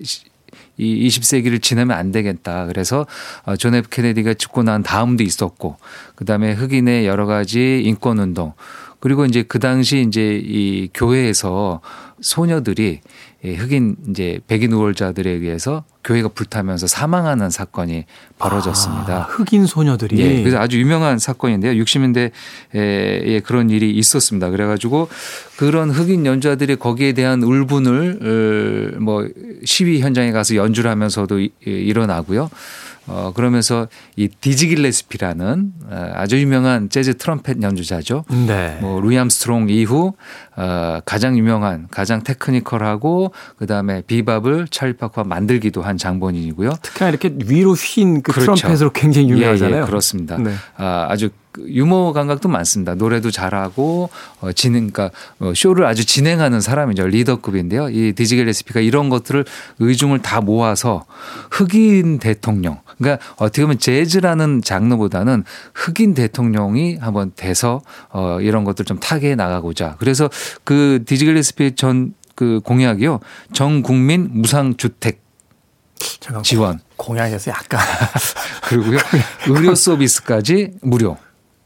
이 0.78 1.08
20세기를 1.08 1.62
지나면 1.62 1.98
안 1.98 2.12
되겠다. 2.12 2.66
그래서 2.66 3.06
어, 3.44 3.56
존 3.58 3.76
F 3.76 3.90
케네디가 3.90 4.36
죽고 4.36 4.64
난 4.64 4.82
다음도 4.82 5.24
있었고 5.24 5.78
그 6.16 6.26
다음에 6.26 6.54
흑인의 6.54 7.06
여러 7.06 7.26
가지 7.26 7.82
인권 7.84 8.18
운동 8.18 8.54
그리고 9.00 9.26
이제 9.26 9.44
그 9.44 9.60
당시 9.60 10.02
이제 10.08 10.42
이 10.44 10.90
교회에서 10.94 11.82
소녀들이 12.22 13.00
이 13.46 13.54
흑인 13.54 13.96
이제 14.10 14.42
백인 14.48 14.74
우월자들에 14.74 15.30
의해서 15.30 15.86
교회가 16.04 16.28
불타면서 16.30 16.88
사망하는 16.88 17.50
사건이 17.50 18.04
벌어졌습니다. 18.38 19.16
아, 19.16 19.22
흑인 19.22 19.66
소녀들이 19.66 20.20
예, 20.20 20.40
그래서 20.44 20.60
아주 20.60 20.78
유명한 20.80 21.18
사건인데요. 21.20 21.82
60년대에 21.82 23.44
그런 23.46 23.70
일이 23.70 23.92
있었습니다. 23.92 24.50
그래가지고 24.50 25.08
그런 25.58 25.90
흑인 25.90 26.26
연주자들이 26.26 26.76
거기에 26.76 27.14
대한 27.14 27.42
울분을 27.44 28.96
어, 28.98 29.00
뭐 29.00 29.26
시위 29.64 30.02
현장에 30.02 30.32
가서 30.32 30.56
연주를 30.56 30.92
하면서도 30.92 31.40
이- 31.40 31.52
일어나고요. 31.66 32.50
어, 33.10 33.32
그러면서 33.34 33.88
이 34.16 34.28
디지 34.28 34.68
길레스피라는 34.68 35.74
어, 35.90 36.12
아주 36.14 36.40
유명한 36.40 36.90
재즈 36.90 37.18
트럼펫 37.18 37.62
연주자죠. 37.64 38.26
네. 38.48 38.78
뭐 38.82 39.02
루이 39.02 39.18
암스트롱 39.18 39.70
이후 39.70 40.14
어, 40.56 41.00
가장 41.06 41.38
유명한 41.38 41.88
가장 41.90 42.24
technical하고 42.24 43.34
그다음에 43.58 44.02
비밥을 44.04 44.68
찰리 44.70 44.94
파커와 44.94 45.26
만들기도 45.26 45.82
한 45.82 45.98
장본인이고요. 45.98 46.74
특히나 46.82 47.10
이렇게 47.10 47.34
위로 47.46 47.74
휜그 47.74 48.32
그렇죠. 48.32 48.56
트럼펫으로 48.56 48.92
굉장히 48.92 49.30
유명하잖아요. 49.30 49.76
예, 49.76 49.82
예, 49.82 49.86
그렇습니다. 49.86 50.38
네. 50.38 50.54
아, 50.78 51.08
아주 51.10 51.30
그 51.49 51.49
유머 51.58 52.14
감각도 52.14 52.48
많습니다. 52.50 52.96
노래도 52.96 53.32
잘하고 53.32 54.10
어, 54.42 54.52
진행, 54.52 54.90
그러니까 54.90 55.16
어, 55.40 55.54
쇼를 55.56 55.86
아주 55.86 56.06
진행하는 56.06 56.62
사람이죠. 56.62 57.08
리더급인데요. 57.08 57.90
이 57.90 58.14
디지겔 58.14 58.46
레시피가 58.46 58.80
이런 58.80 59.10
것들을 59.10 59.46
의중을 59.80 60.22
다 60.22 60.42
모아서 60.42 61.06
흑인 61.52 62.20
대통령, 62.20 62.80
그러니까 62.98 63.24
어떻게 63.38 63.64
보면 63.64 63.80
재즈라는 63.80 64.62
장르보다는 64.64 65.44
흑인 65.74 66.14
대통령이 66.14 66.98
한번 66.98 67.32
돼서 67.36 67.82
어, 68.10 68.40
이런 68.42 68.64
것들 68.64 68.86
좀 68.86 69.00
타개해 69.00 69.36
나가고자. 69.36 69.96
그래서 70.00 70.30
그 70.64 71.04
디지겔 71.06 71.34
레시피 71.36 71.76
전 71.76 72.14
그 72.40 72.62
공약이요. 72.64 73.20
전 73.52 73.84
국민 73.84 74.30
무상 74.32 74.78
주택 74.78 75.22
지원. 76.42 76.80
공약에서 76.96 77.52
약간 77.52 77.82
그리고요. 78.64 78.98
의료 79.50 79.76
서비스까지 79.76 80.72
무료. 80.82 81.18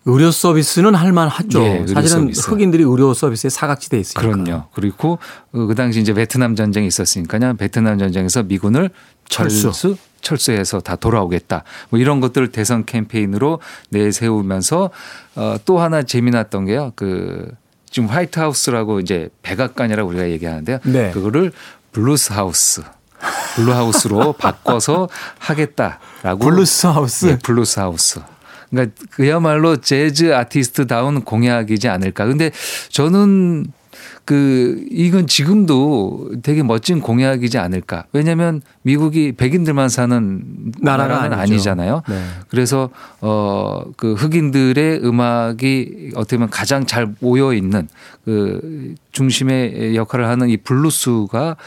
의료 0.06 0.32
서비스는 0.32 0.96
할만하죠. 0.96 1.64
예, 1.64 1.86
사실은 1.88 2.22
서비스. 2.24 2.50
흑인들이 2.50 2.84
의료 2.84 3.14
서비스에 3.14 3.50
사각지대에 3.50 4.00
있으니까. 4.02 4.22
그럼요. 4.22 4.64
그리고 4.74 5.20
그, 5.52 5.68
그 5.68 5.76
당시 5.76 6.02
이제 6.02 6.14
베트남 6.14 6.56
전쟁이 6.56 6.88
있었으니까요. 6.88 7.56
베트남 7.56 7.98
전쟁에서 7.98 8.44
미군을 8.44 8.90
철수. 9.30 9.62
철수 9.64 9.96
철수해서 10.22 10.80
다 10.80 10.96
돌아오겠다. 10.96 11.64
뭐 11.90 12.00
이런 12.00 12.22
것들을 12.22 12.48
대선 12.52 12.86
캠페인으로 12.86 13.60
내세우면서 13.90 14.90
어, 15.36 15.56
또 15.66 15.80
하나 15.80 16.02
재미났던 16.04 16.66
게요. 16.66 16.94
그 16.96 17.52
지금 17.90 18.08
White 18.10 18.40
House라고 18.40 19.00
이제 19.02 19.30
백악관이라고 19.42 20.10
우리가 20.10 20.30
얘기하는데요. 20.30 20.80
네. 20.84 21.12
그거를 21.12 21.52
Blues 21.92 22.34
House. 22.34 22.82
Blue 23.56 23.84
House로 23.84 24.34
바꿔서 24.40 25.08
하겠다라고 25.40 26.40
Blues 26.40 26.88
House. 26.88 27.26
예, 27.28 27.38
Blues 27.38 27.80
House. 27.80 28.20
그러니까 28.74 28.96
그야말로 29.12 29.78
재즈 29.78 30.34
아티스트다운 30.34 31.22
공약이지 31.22 31.88
않을까. 31.88 32.26
근데 32.26 32.52
저는 32.90 33.68
그 34.26 34.86
이건 34.90 35.28
지금도 35.28 36.32
되게 36.44 36.64
멋진 36.64 37.02
공약이지 37.02 37.58
않을까. 37.58 38.06
왜냐하면 38.14 38.62
미국이 38.84 39.34
백인들만 39.34 39.90
사는 39.90 40.44
나라가 40.80 41.16
나라는 41.16 41.38
아니죠. 41.38 41.54
아니잖아요. 41.54 42.04
네. 42.08 42.24
그래서 42.50 42.90
어그 43.20 44.14
흑인들의 44.14 45.02
음악이 45.04 46.12
어떻게 46.16 46.38
보면 46.38 46.50
가장 46.50 46.86
잘 46.86 47.14
모여 47.20 47.54
있는 47.54 47.88
그 48.26 48.96
중심의 49.12 49.96
역할을 49.96 50.28
하는 50.28 50.50
이 50.50 50.58
블루스가 50.58 51.58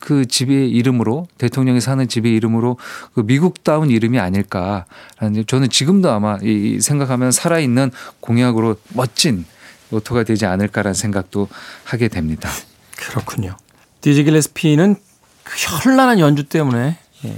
그 0.00 0.26
집의 0.26 0.70
이름으로 0.70 1.28
대통령이 1.38 1.80
사는 1.80 2.06
집의 2.06 2.34
이름으로 2.34 2.76
그 3.14 3.20
미국다운 3.20 3.90
이름이 3.90 4.18
아닐까라는 4.18 5.44
저는 5.46 5.68
지금도 5.70 6.10
아마 6.10 6.38
이 6.42 6.80
생각하면 6.80 7.30
살아있는 7.30 7.90
공약으로 8.20 8.76
멋진 8.94 9.44
모토가 9.90 10.24
되지 10.24 10.46
않을까라는 10.46 10.94
생각도 10.94 11.48
하게 11.84 12.08
됩니다. 12.08 12.50
그렇군요. 12.96 13.56
디지 14.00 14.24
길레스피는 14.24 14.96
그 15.44 15.54
현란한 15.56 16.18
연주 16.20 16.44
때문에 16.44 16.98
예, 17.24 17.36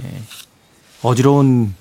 어지러운 1.03 1.75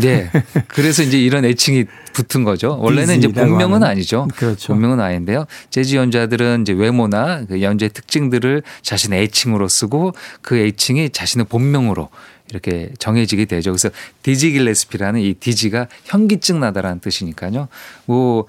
네. 0.00 0.30
그래서 0.68 1.02
이제 1.02 1.18
이런 1.18 1.44
애칭이 1.44 1.84
붙은 2.12 2.42
거죠. 2.44 2.78
원래는 2.80 3.18
이제 3.18 3.28
본명은. 3.28 3.84
아니죠. 3.84 4.26
그렇죠. 4.34 4.72
본명은 4.72 5.00
아닌데요. 5.00 5.46
재즈 5.70 5.94
연주자들은 5.94 6.62
이제 6.62 6.72
외모나 6.72 7.44
그 7.46 7.62
연주의 7.62 7.90
특징들을 7.90 8.62
자신의 8.82 9.22
애칭으로 9.22 9.68
쓰고 9.68 10.14
그 10.42 10.58
애칭이 10.58 11.10
자신의 11.10 11.46
본명으로 11.46 12.08
이렇게 12.50 12.90
정해지게 12.98 13.44
되죠. 13.44 13.70
그래서 13.70 13.90
디지 14.22 14.50
길레스피라는 14.50 15.20
이 15.20 15.34
디지가 15.34 15.86
현기증 16.04 16.58
나다라는 16.58 17.00
뜻이니까요. 17.00 17.68
뭐 18.06 18.46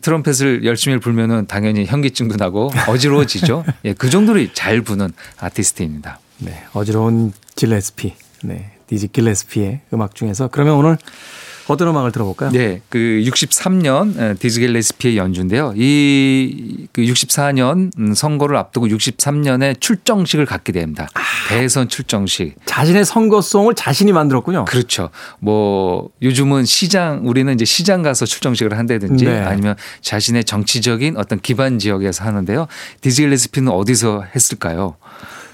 트럼펫을 0.00 0.64
열심히 0.64 0.98
불면은 0.98 1.46
당연히 1.46 1.84
현기증도 1.86 2.36
나고 2.36 2.70
어지러워지죠. 2.88 3.64
예, 3.84 3.92
그 3.94 4.10
정도로 4.10 4.52
잘 4.52 4.80
부는 4.80 5.12
아티스트입니다. 5.38 6.20
네, 6.38 6.64
어지러운 6.72 7.32
길레스피. 7.56 8.14
네, 8.44 8.72
디지 8.86 9.08
길레스피의 9.08 9.80
음악 9.92 10.14
중에서 10.14 10.48
그러면 10.48 10.74
오늘 10.74 10.98
어떤 11.68 11.88
음악을 11.88 12.12
들어볼까요? 12.12 12.50
네, 12.50 12.82
그 12.88 12.98
63년 13.26 14.38
디즈 14.38 14.60
갤레스피의 14.60 15.16
연주인데요. 15.16 15.74
이 15.76 16.82
그 16.92 17.02
64년 17.02 18.14
선거를 18.14 18.56
앞두고 18.56 18.86
63년에 18.88 19.80
출정식을 19.80 20.44
갖게 20.46 20.72
됩니다. 20.72 21.08
대선 21.48 21.88
출정식. 21.88 22.56
자신의 22.66 23.04
선거송을 23.04 23.74
자신이 23.74 24.12
만들었군요. 24.12 24.66
그렇죠. 24.66 25.10
뭐 25.38 26.10
요즘은 26.20 26.64
시장 26.64 27.22
우리는 27.24 27.52
이제 27.54 27.64
시장 27.64 28.02
가서 28.02 28.26
출정식을 28.26 28.76
한다든지 28.76 29.24
네. 29.24 29.40
아니면 29.40 29.76
자신의 30.02 30.44
정치적인 30.44 31.16
어떤 31.16 31.40
기반 31.40 31.78
지역에서 31.78 32.24
하는데요. 32.24 32.66
디지 33.00 33.22
길레스피는 33.22 33.72
어디서 33.72 34.24
했을까요? 34.34 34.96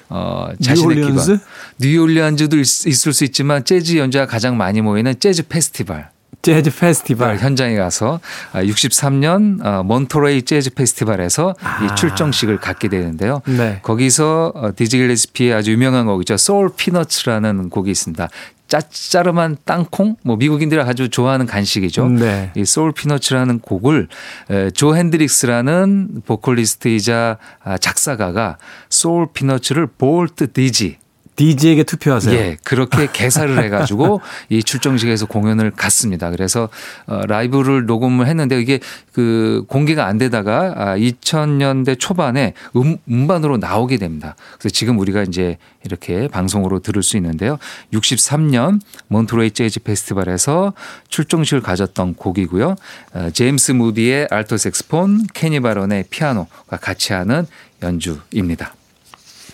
어, 0.09 0.49
자신의 0.63 0.97
뉴올리언스? 0.97 1.33
기반. 1.33 1.47
뉴올리언즈도 1.81 2.57
있- 2.59 2.87
있을 2.87 3.13
수 3.13 3.25
있지만 3.25 3.65
재즈 3.65 3.97
연주가 3.97 4.27
가장 4.27 4.57
많이 4.57 4.81
모이는 4.81 5.19
재즈 5.21 5.49
페스티벌. 5.49 6.09
재즈 6.41 6.71
페스티벌. 6.79 7.37
현장에 7.39 7.75
가서 7.77 8.21
63년 8.53 9.65
어, 9.65 9.83
몬터레이 9.83 10.43
재즈 10.43 10.71
페스티벌에서 10.75 11.55
이 11.85 11.97
출정식을 11.97 12.59
갖게 12.59 12.89
되는데요. 12.89 13.43
아. 13.45 13.51
네. 13.51 13.81
거기서 13.83 14.53
어, 14.55 14.71
디지 14.75 14.99
길레스피의 14.99 15.53
아주 15.53 15.73
유명한 15.73 16.07
곡이죠. 16.07 16.37
Salt 16.37 16.71
Peanuts라는 16.77 17.71
곡이 17.71 17.91
있습니다. 17.91 18.29
짭짜름한 18.69 19.57
땅콩, 19.65 20.17
뭐 20.23 20.37
미국인들이 20.37 20.81
아주 20.81 21.09
좋아하는 21.09 21.47
간식이죠. 21.47 22.09
네. 22.09 22.53
이 22.55 22.65
Salt 22.65 22.93
Peanuts라는 22.93 23.61
곡을 23.61 24.09
에, 24.51 24.71
존 24.71 24.95
헨드릭스라는 24.95 26.23
보컬리스트이자 26.27 27.39
아, 27.65 27.79
작사가가 27.79 28.59
Salt 28.91 29.29
Peanuts를 29.33 29.87
Vote 29.87 30.53
Dizzy 30.53 30.99
디지에게 31.39 31.85
투표하세요. 31.85 32.35
예, 32.35 32.57
그렇게 32.65 33.07
개사를 33.13 33.63
해가지고 33.63 34.21
이 34.51 34.61
출정식에서 34.61 35.27
공연을 35.27 35.71
갖습니다. 35.71 36.31
그래서 36.31 36.69
어, 37.07 37.21
라이브를 37.29 37.87
녹음을 37.87 38.27
했는데 38.27 38.61
이게 38.61 38.81
그 39.13 39.65
공개가 39.69 40.07
안 40.07 40.19
되다가 40.19 40.75
아, 40.77 40.97
2000년대 40.97 41.97
초반에 42.01 42.55
음, 42.75 42.99
음반으로 43.09 43.59
나오게 43.59 43.99
됩니다. 43.99 44.35
그래서 44.59 44.71
지금 44.71 44.99
우리가 44.99 45.23
이제 45.23 45.59
이렇게 45.85 46.27
방송으로 46.27 46.81
들을 46.81 47.05
수 47.05 47.17
있는데요. 47.17 47.59
63년 47.93 48.81
몬트레이 49.07 49.53
재즈 49.53 49.85
페스티벌에서 49.85 50.73
출정식을 51.09 51.63
가졌던 51.63 52.15
곡이고요. 52.15 52.75
어, 53.15 53.31
제임스 53.33 53.73
무디의 53.73 54.27
알토 54.33 54.57
색스폰, 54.57 55.29
케니 55.35 55.61
바론의 55.61 56.07
피아노가 56.11 56.79
같이 56.79 57.13
하는 57.13 57.47
연주입니다. 57.81 58.75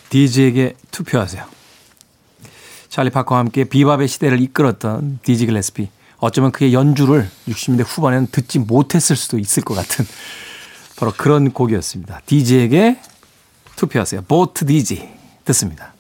디지에게 0.08 0.76
투표하세요. 0.90 1.53
찰리 2.94 3.10
파커와 3.10 3.40
함께 3.40 3.64
비밥의 3.64 4.06
시대를 4.06 4.40
이끌었던 4.40 5.18
디지 5.24 5.46
글래스피. 5.46 5.88
어쩌면 6.18 6.52
그의 6.52 6.72
연주를 6.72 7.28
60년대 7.48 7.82
후반에는 7.84 8.28
듣지 8.30 8.60
못했을 8.60 9.16
수도 9.16 9.36
있을 9.36 9.64
것 9.64 9.74
같은 9.74 10.06
바로 10.94 11.12
그런 11.16 11.50
곡이었습니다. 11.50 12.20
디지에게 12.24 13.00
투표하세요. 13.74 14.22
보트 14.28 14.66
디지 14.66 15.08
듣습니다. 15.44 15.93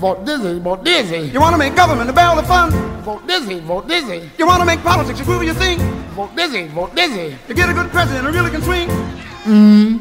Vote 0.00 0.24
dizzy, 0.24 0.58
vote 0.60 0.82
dizzy. 0.82 1.28
You 1.28 1.40
want 1.40 1.52
to 1.52 1.58
make 1.58 1.76
government 1.76 2.08
a 2.08 2.12
barrel 2.14 2.38
of 2.38 2.46
fun. 2.46 2.70
Vote 3.02 3.26
dizzy, 3.26 3.60
vote 3.60 3.86
dizzy. 3.86 4.30
You 4.38 4.46
want 4.46 4.60
to 4.60 4.64
make 4.64 4.82
politics 4.82 5.20
a 5.20 5.24
groove 5.24 5.42
of 5.42 5.44
your 5.44 5.54
thing. 5.54 5.78
Vote 6.16 6.34
dizzy, 6.34 6.68
vote 6.68 6.94
dizzy. 6.94 7.36
To 7.48 7.52
get 7.52 7.68
a 7.68 7.74
good 7.74 7.90
president 7.90 8.24
who 8.24 8.32
really 8.32 8.50
can 8.50 8.62
swing. 8.62 8.88
Mmm. 9.44 9.98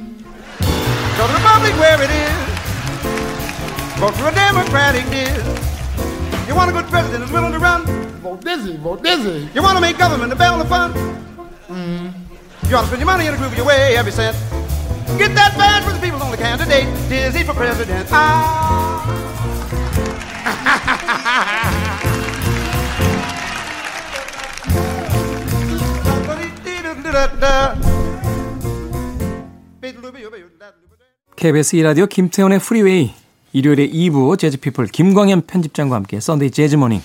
Go 1.18 1.28
to 1.28 1.34
the 1.34 1.44
public 1.44 1.74
where 1.76 2.02
it 2.02 2.10
is. 2.10 2.32
Vote 4.00 4.16
for 4.16 4.30
a 4.30 4.34
Democratic 4.34 5.04
deal. 5.12 5.36
You 6.48 6.56
want 6.56 6.70
a 6.70 6.74
good 6.74 6.86
president 6.86 7.22
who's 7.22 7.34
willing 7.34 7.52
to 7.52 7.60
run. 7.60 7.84
Vote 8.24 8.40
dizzy, 8.40 8.78
vote 8.78 9.04
dizzy. 9.04 9.50
You 9.54 9.62
want 9.62 9.76
to 9.76 9.82
make 9.82 9.98
government 9.98 10.32
a 10.32 10.36
barrel 10.38 10.62
of 10.62 10.70
fun. 10.70 10.94
Mmm. 11.68 12.14
You 12.70 12.76
want 12.76 12.86
to 12.86 12.88
spend 12.88 13.02
your 13.02 13.06
money 13.06 13.28
in 13.28 13.34
a 13.34 13.38
groove 13.38 13.52
of 13.52 13.58
your 13.58 13.68
way 13.68 13.98
every 13.98 14.14
cent. 14.14 14.38
Get 15.18 15.36
that 15.36 15.56
badge 15.58 15.84
for 15.84 15.92
the 15.92 16.00
people's 16.00 16.24
only 16.24 16.38
candidate. 16.38 16.88
Dizzy 17.10 17.44
for 17.44 17.54
president. 17.54 18.08
Ah. 18.14 19.29
KBS 31.36 31.78
2라디오 31.78 32.10
김태훈의 32.10 32.60
프리웨이 32.60 33.14
일요일에 33.54 33.90
2부 33.90 34.38
재즈피플 34.38 34.88
김광현 34.88 35.48
편집장과 35.48 35.96
함께 35.96 36.20
썬데이 36.20 36.52
재즈모닝 36.52 37.02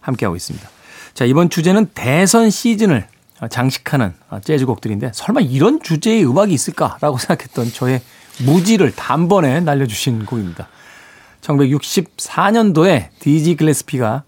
함께하고 0.00 0.36
있습니다. 0.36 0.68
자 1.12 1.24
이번 1.26 1.50
주제는 1.50 1.90
대선 1.94 2.50
시즌을 2.50 3.06
장식하는 3.50 4.14
재즈곡들인데 4.42 5.12
설마 5.14 5.42
이런 5.42 5.82
주제의 5.82 6.26
음악이 6.26 6.54
있을까라고 6.54 7.18
생각했던 7.18 7.72
저의 7.72 8.00
무지를 8.40 8.92
단번에 8.92 9.60
날려주신 9.60 10.24
곡입니다. 10.24 10.68
1964년도에 11.40 13.08
디지 13.18 13.56
글래스피가 13.56 14.24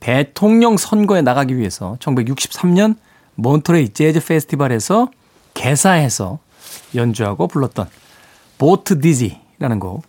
대통령 0.00 0.76
선거에 0.76 1.22
나가기 1.22 1.56
위해서 1.56 1.96
1963년 2.00 2.96
몬트레이 3.34 3.90
재즈 3.90 4.24
페스티벌에서 4.24 5.08
개사해서 5.54 6.38
연주하고 6.94 7.48
불렀던 7.48 7.88
보트 8.58 9.00
디지라는 9.00 9.80
곡 9.80 10.02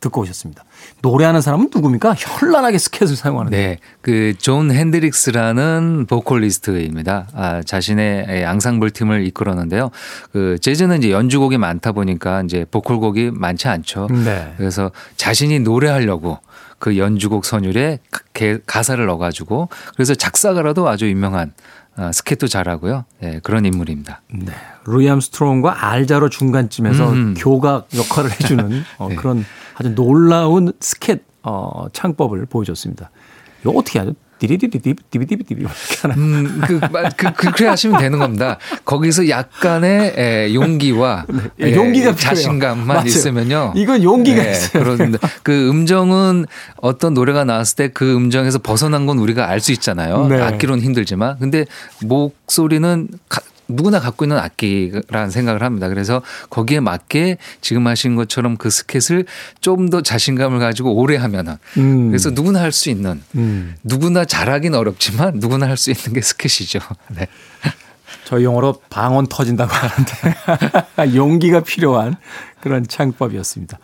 듣고 0.00 0.22
오셨습니다. 0.22 0.64
노래하는 1.02 1.40
사람은 1.42 1.68
누굽니까? 1.74 2.14
현란하게 2.16 2.78
스케줄 2.78 3.16
사용하는. 3.16 3.50
네, 3.50 3.78
그 4.00 4.34
존 4.38 4.70
핸드릭스라는 4.70 6.06
보컬리스트입니다. 6.08 7.28
아, 7.34 7.62
자신의 7.62 8.44
앙상블 8.46 8.90
팀을 8.90 9.26
이끌었는데요. 9.26 9.90
그 10.32 10.56
재즈는 10.60 10.98
이제 10.98 11.10
연주곡이 11.10 11.58
많다 11.58 11.92
보니까 11.92 12.42
이제 12.42 12.64
보컬곡이 12.70 13.30
많지 13.32 13.68
않죠. 13.68 14.08
네. 14.24 14.54
그래서 14.56 14.90
자신이 15.16 15.60
노래하려고 15.60 16.38
그 16.78 16.96
연주곡 16.96 17.44
선율에 17.44 17.98
가- 18.10 18.22
가사를 18.66 19.04
넣어가지고 19.04 19.68
그래서 19.94 20.14
작사가로도 20.14 20.88
아주 20.88 21.08
유명한 21.10 21.52
아, 21.96 22.10
스캣도 22.12 22.46
잘하고요. 22.48 23.04
네, 23.20 23.40
그런 23.42 23.66
인물입니다. 23.66 24.22
네. 24.32 24.52
루이 24.86 25.08
암스트롱과 25.10 25.90
알 25.90 26.03
자로 26.03 26.30
중간쯤에서 26.30 27.10
음. 27.12 27.34
교각 27.36 27.88
역할을 27.94 28.30
해주는 28.30 28.82
어, 28.98 29.08
네. 29.10 29.16
그런 29.16 29.44
아주 29.80 29.94
놀라운 29.94 30.72
스켓 30.80 31.22
어, 31.42 31.86
창법을 31.92 32.46
보여줬습니다. 32.46 33.10
이거 33.62 33.70
어떻게 33.72 33.98
하죠? 33.98 34.12
하나. 36.00 36.14
음, 36.14 36.62
그, 36.66 36.80
말- 36.90 37.10
그, 37.14 37.30
그, 37.34 37.50
그래 37.52 37.68
하시면 37.68 38.00
되는 38.00 38.18
겁니다. 38.18 38.56
거기서 38.86 39.28
약간의 39.28 40.14
에, 40.16 40.54
용기와 40.54 41.26
예, 41.60 41.66
에, 41.66 41.74
용기가 41.74 42.14
필요해요. 42.14 42.14
자신감만 42.16 42.86
맞아요. 42.86 43.04
있으면요. 43.06 43.72
이건 43.76 44.02
용기가 44.02 44.42
네, 44.42 44.52
있어야 44.52 44.82
그런데 44.82 45.18
그 45.42 45.68
음정은 45.68 46.46
어떤 46.76 47.12
노래가 47.12 47.44
나왔을 47.44 47.76
때 47.76 47.88
그 47.92 48.14
음정에서 48.16 48.60
벗어난 48.60 49.04
건 49.04 49.18
우리가 49.18 49.46
알 49.50 49.60
수 49.60 49.72
있잖아요. 49.72 50.26
네. 50.28 50.40
악기로는 50.40 50.82
힘들지만. 50.84 51.38
근데 51.38 51.66
목소리는 52.02 53.08
가- 53.28 53.42
누구나 53.74 54.00
갖고 54.00 54.24
있는 54.24 54.38
악기라는 54.38 55.30
생각을 55.30 55.62
합니다. 55.62 55.88
그래서 55.88 56.22
거기에 56.50 56.80
맞게 56.80 57.38
지금 57.60 57.86
하신 57.86 58.16
것처럼 58.16 58.56
그 58.56 58.70
스켓을 58.70 59.26
좀 59.60 59.90
더 59.90 60.02
자신감을 60.02 60.60
가지고 60.60 60.94
오래 60.94 61.16
하면은 61.16 61.56
음. 61.76 62.08
그래서 62.10 62.30
누구나 62.30 62.60
할 62.60 62.70
수 62.70 62.90
있는 62.90 63.20
음. 63.34 63.74
누구나 63.82 64.24
잘하긴 64.24 64.74
어렵지만 64.74 65.34
누구나 65.36 65.66
할 65.66 65.76
수 65.76 65.90
있는 65.90 66.12
게 66.12 66.20
스케치죠. 66.20 66.78
네. 67.10 67.26
저희 68.24 68.44
용어로 68.44 68.80
방언 68.90 69.26
터진다고 69.28 69.72
하는데 69.72 71.16
용기가 71.16 71.60
필요한 71.60 72.14
그런 72.60 72.86
창법이었습니다. 72.86 73.78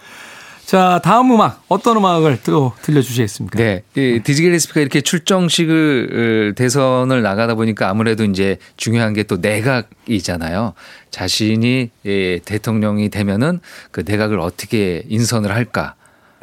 자, 0.66 1.00
다음 1.04 1.30
음악 1.30 1.62
어떤 1.68 1.96
음악을 1.98 2.40
또 2.44 2.72
들려주시겠습니까? 2.82 3.56
네. 3.56 3.82
이 3.94 4.20
디지겔리스피가 4.24 4.80
이렇게 4.80 5.00
출정식을 5.00 6.50
어, 6.50 6.54
대선을 6.56 7.22
나가다 7.22 7.54
보니까 7.54 7.88
아무래도 7.88 8.24
이제 8.24 8.58
중요한 8.76 9.14
게 9.14 9.22
또 9.22 9.36
내각이잖아요. 9.36 10.74
자신이 11.10 11.90
예, 12.06 12.38
대통령이 12.44 13.08
되면은 13.10 13.60
그 13.90 14.02
내각을 14.06 14.38
어떻게 14.40 15.02
인선을 15.08 15.52
할까. 15.52 15.94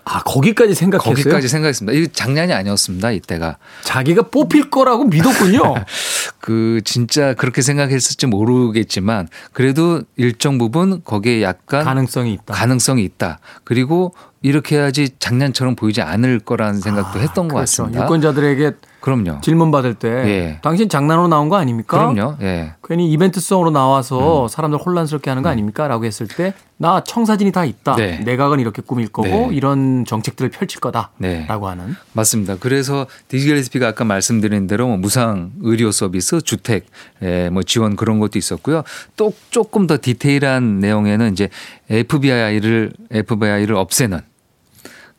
아 0.05 0.21
거기까지 0.23 0.75
생각했어요. 0.75 1.15
거기까지 1.15 1.47
생각했습니다. 1.47 1.97
이 1.97 2.07
장난이 2.09 2.51
아니었습니다. 2.53 3.11
이때가. 3.11 3.57
자기가 3.83 4.23
뽑힐 4.23 4.69
거라고 4.69 5.05
믿었군요. 5.05 5.75
그 6.39 6.81
진짜 6.83 7.33
그렇게 7.33 7.61
생각했을지 7.61 8.27
모르겠지만 8.27 9.29
그래도 9.53 10.03
일정 10.17 10.57
부분 10.57 11.01
거기에 11.03 11.41
약간 11.41 11.85
가능성이 11.85 12.33
있다. 12.33 12.53
가능성이 12.53 13.03
있다. 13.05 13.39
그리고 13.63 14.13
이렇게 14.41 14.75
해야지 14.75 15.09
장난처럼 15.19 15.75
보이지 15.75 16.01
않을 16.01 16.39
거라는 16.39 16.81
생각도 16.81 17.19
했던 17.19 17.47
것 17.47 17.55
그렇죠. 17.55 17.83
같습니다. 17.83 18.03
유권자들에게 18.03 18.71
그럼요. 19.03 19.41
질문 19.41 19.69
받을 19.69 19.95
때 19.95 20.07
예. 20.09 20.59
당신 20.61 20.87
장난으로 20.87 21.27
나온 21.27 21.49
거 21.49 21.57
아닙니까? 21.57 21.97
그럼요. 21.97 22.37
예. 22.41 22.73
괜히 22.81 23.11
이벤트성으로 23.11 23.69
나와서 23.69 24.47
사람들 24.47 24.79
혼란스럽게 24.79 25.29
하는 25.29 25.43
거 25.43 25.49
아닙니까? 25.49 25.89
라고 25.89 26.05
했을 26.05 26.25
때 26.27 26.53
나 26.83 27.01
청사진이 27.01 27.53
다 27.53 27.63
있다. 27.63 27.95
네. 27.95 28.17
내각은 28.19 28.59
이렇게 28.59 28.81
꾸밀 28.81 29.07
거고 29.07 29.27
네. 29.29 29.49
이런 29.53 30.03
정책들을 30.05 30.51
펼칠 30.51 30.81
거다. 30.81 31.11
네. 31.17 31.45
라고 31.47 31.69
하는. 31.69 31.95
맞습니다. 32.11 32.57
그래서 32.59 33.07
디지털리스피가 33.29 33.87
아까 33.87 34.03
말씀드린 34.03 34.67
대로 34.67 34.87
뭐 34.87 34.97
무상 34.97 35.51
의료 35.61 35.91
서비스, 35.91 36.41
주택, 36.41 36.87
에, 37.21 37.49
뭐 37.49 37.63
지원 37.63 37.95
그런 37.95 38.19
것도 38.19 38.37
있었고요. 38.37 38.83
또 39.15 39.33
조금 39.49 39.87
더 39.87 39.97
디테일한 40.01 40.79
내용에는 40.79 41.31
이제 41.31 41.47
FBI를 41.89 42.91
FBI를 43.11 43.75
없애는 43.75 44.17
그 44.17 44.32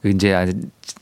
이제 0.09 0.35
아주 0.35 0.53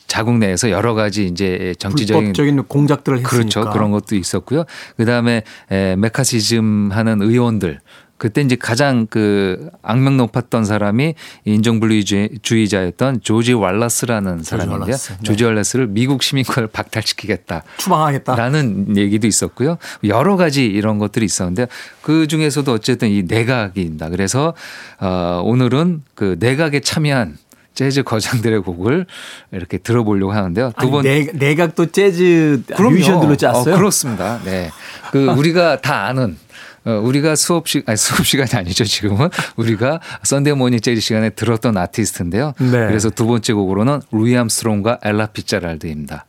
자국 0.07 0.39
내에서 0.39 0.71
여러 0.71 0.95
가지 0.95 1.27
이제 1.27 1.75
정치적인 1.79 2.33
불법적인 2.33 2.63
공작들을 2.65 3.19
했으니까. 3.19 3.37
그렇죠. 3.37 3.71
그런 3.71 3.91
것도 3.91 4.15
있었고요. 4.15 4.65
그 4.97 5.05
다음에 5.05 5.43
메카시즘 5.71 6.91
하는 6.93 7.23
의원들. 7.23 7.81
그때 8.19 8.41
이제 8.41 8.55
가장 8.55 9.09
그 9.09 9.69
악명 9.83 10.17
높았던 10.17 10.65
사람이 10.65 11.17
인종분리주의자였던 11.45 13.23
조지 13.23 13.53
왈라스라는 13.53 14.45
사람인데요. 14.45 14.81
왈라스. 14.81 15.13
네. 15.15 15.19
조지 15.25 15.45
왈라스를 15.45 15.89
미국 15.89 16.23
시민권을 16.23 16.69
박탈시키겠다. 16.69 17.65
추방하겠다. 17.79 18.37
라는 18.37 18.97
얘기도 18.97 19.27
있었고요. 19.27 19.77
여러 20.05 20.37
가지 20.37 20.67
이런 20.67 20.99
것들이 20.99 21.25
있었는데 21.25 21.67
그 22.01 22.29
중에서도 22.29 22.71
어쨌든 22.73 23.09
이 23.09 23.25
내각입니다. 23.25 24.09
그래서 24.09 24.55
어 25.01 25.43
오늘은 25.45 26.03
그 26.15 26.37
내각에 26.39 26.79
참여한 26.79 27.39
재즈 27.75 28.03
거장들의 28.03 28.61
곡을 28.63 29.07
이렇게 29.53 29.79
들어보려고 29.79 30.33
하는데요. 30.33 30.73
두 30.79 30.83
아니, 30.83 30.91
번 30.91 31.03
내, 31.05 31.31
내각도 31.33 31.87
재즈. 31.87 32.63
뮤지션들로 32.79 33.37
짰어요. 33.37 33.75
어, 33.75 33.77
그렇습니다. 33.77 34.41
네. 34.45 34.71
그 35.11 35.31
우리가 35.37 35.81
다 35.81 36.07
아는 36.07 36.37
어, 36.85 36.93
우리가 37.03 37.37
수업 37.37 37.69
시 37.69 37.83
아니 37.87 37.97
수업 37.97 38.27
시간이 38.27 38.51
아니죠 38.55 38.85
지금은 38.85 39.29
우리가 39.57 40.01
Sunday 40.25 40.55
Morning 40.55 40.81
재즈 40.81 41.01
시간에 41.01 41.31
들었던 41.31 41.77
아티스트인데요. 41.77 42.55
네. 42.59 42.71
그래서 42.71 43.09
두 43.11 43.27
번째 43.27 43.53
곡으로는 43.53 44.01
루이 44.11 44.37
암스트롱과 44.37 44.99
엘라 45.03 45.27
피제럴드입니다. 45.27 46.27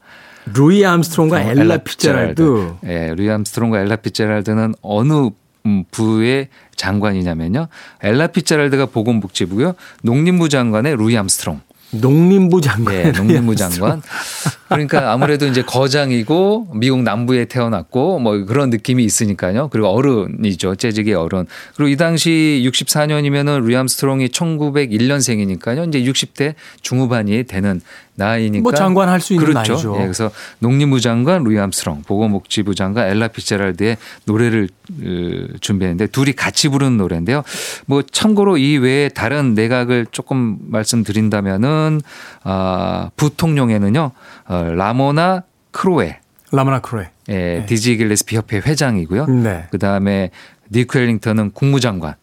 루이 0.54 0.86
암스트롱과 0.86 1.38
어, 1.38 1.40
엘라 1.52 1.78
피제럴드. 1.78 2.74
예, 2.86 3.14
루이 3.16 3.30
암스트롱과 3.30 3.80
엘라 3.82 3.96
피제럴드는 3.98 4.76
어느 4.82 5.14
음, 5.14 5.32
부의 5.92 6.50
장관이냐면요. 6.76 7.68
엘라 8.02 8.28
피제럴드가 8.28 8.88
보건복지부고요. 8.88 9.76
농림부 10.04 10.50
장관의 10.50 10.96
루이 10.96 11.18
암스트롱. 11.18 11.62
농림부 11.92 12.62
장관. 12.62 12.94
예, 12.96 13.12
농림부 13.12 13.56
장관. 13.56 14.02
그러니까 14.74 15.12
아무래도 15.12 15.46
이제 15.48 15.62
거장이고 15.62 16.70
미국 16.76 17.04
남부에 17.04 17.46
태어났고 17.46 18.20
뭐 18.20 18.46
그런 18.46 18.70
느낌이 18.70 19.04
있으니까요. 19.04 19.70
그리고 19.70 19.88
어른이죠. 19.90 20.76
재즈계 20.76 21.14
어른. 21.14 21.46
그리고 21.76 21.90
이 21.90 21.98
당시 21.98 22.64
64년이면은 22.66 23.62
루이 23.64 23.76
암스트롱이 23.76 24.30
1901년생이니까요. 24.30 25.88
이제 25.88 26.02
60대 26.04 26.56
중후반이 26.82 27.44
되는 27.44 27.82
나이니까 28.16 28.62
뭐 28.62 28.72
장관 28.74 29.10
할 29.10 29.20
수 29.20 29.34
있는 29.34 29.48
그렇죠. 29.48 29.74
나이죠. 29.74 29.96
예, 29.98 30.02
그래서 30.04 30.30
농림부 30.60 31.00
장관 31.00 31.44
루이 31.44 31.58
암스트롱, 31.58 32.04
보건복지부 32.04 32.76
장관 32.76 33.10
엘라 33.10 33.30
피제럴드의 33.30 33.98
노래를 34.26 34.70
어, 34.92 35.58
준비했는데 35.62 36.08
둘이 36.08 36.34
같이 36.34 36.68
부르는 36.68 36.98
노래인데요. 36.98 37.44
뭐 37.86 38.04
참고로 38.04 38.58
이 38.58 38.78
외에 38.78 39.10
다른 39.10 39.54
내각을 39.56 40.08
조금 40.12 40.58
말씀드린다면은 40.68 42.02
아, 42.44 43.10
부통령에는요. 43.16 44.12
어, 44.46 44.63
라모나 44.72 45.44
크로웰 45.72 46.20
라모나 46.52 46.80
크로웰. 46.80 47.10
예, 47.30 47.66
디지 47.68 47.98
길레스피 47.98 48.36
협회 48.36 48.58
회장이고요. 48.58 49.26
네. 49.28 49.66
그다음에 49.72 50.30
듀크 50.72 50.98
엘링턴은 51.00 51.52
국무장관. 51.52 52.16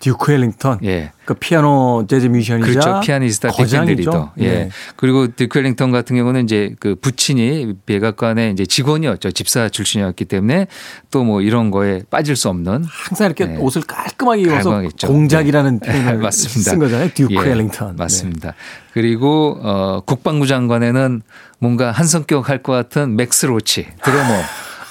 듀크 0.00 0.32
엘링턴. 0.32 0.80
예. 0.84 1.12
그 1.24 1.32
피아노 1.32 2.04
재즈 2.06 2.26
뮤지션이자 2.26 2.66
그렇죠. 2.68 3.00
피아니스트 3.00 3.48
거장이죠. 3.48 3.80
빅밴드 3.86 4.00
리더. 4.02 4.32
예. 4.38 4.48
네. 4.50 4.68
그리고 4.96 5.28
듀크 5.34 5.58
엘링턴 5.58 5.92
같은 5.92 6.14
경우는 6.14 6.44
이제 6.44 6.74
그 6.78 6.94
부친이 6.94 7.72
백악관의 7.86 8.52
이제 8.52 8.66
직원이었죠. 8.66 9.30
집사 9.30 9.68
출신이었기 9.70 10.26
때문에 10.26 10.66
또 11.10 11.24
뭐 11.24 11.40
이런 11.40 11.70
거에 11.70 12.02
빠질 12.10 12.36
수 12.36 12.50
없는 12.50 12.84
항상 12.84 13.26
이렇게 13.28 13.46
네. 13.46 13.56
옷을 13.56 13.80
깔끔하게 13.82 14.42
입어서 14.42 14.56
깔끔하게 14.56 14.86
입죠. 14.88 15.06
공작이라는 15.06 15.78
네. 15.80 15.90
표현을 15.92 16.18
맞습니다. 16.20 16.70
쓴 16.72 16.78
거잖아요. 16.80 17.08
듀크 17.14 17.32
예, 17.32 17.38
엘링턴. 17.38 17.96
맞습니다. 17.96 18.52
그리고 18.92 19.58
어 19.62 20.02
국방부 20.04 20.46
장관에는 20.46 21.22
뭔가 21.58 21.90
한 21.92 22.06
성격 22.06 22.48
할 22.48 22.62
것 22.62 22.72
같은 22.72 23.16
맥스 23.16 23.46
로치 23.46 23.86
드러머. 24.04 24.34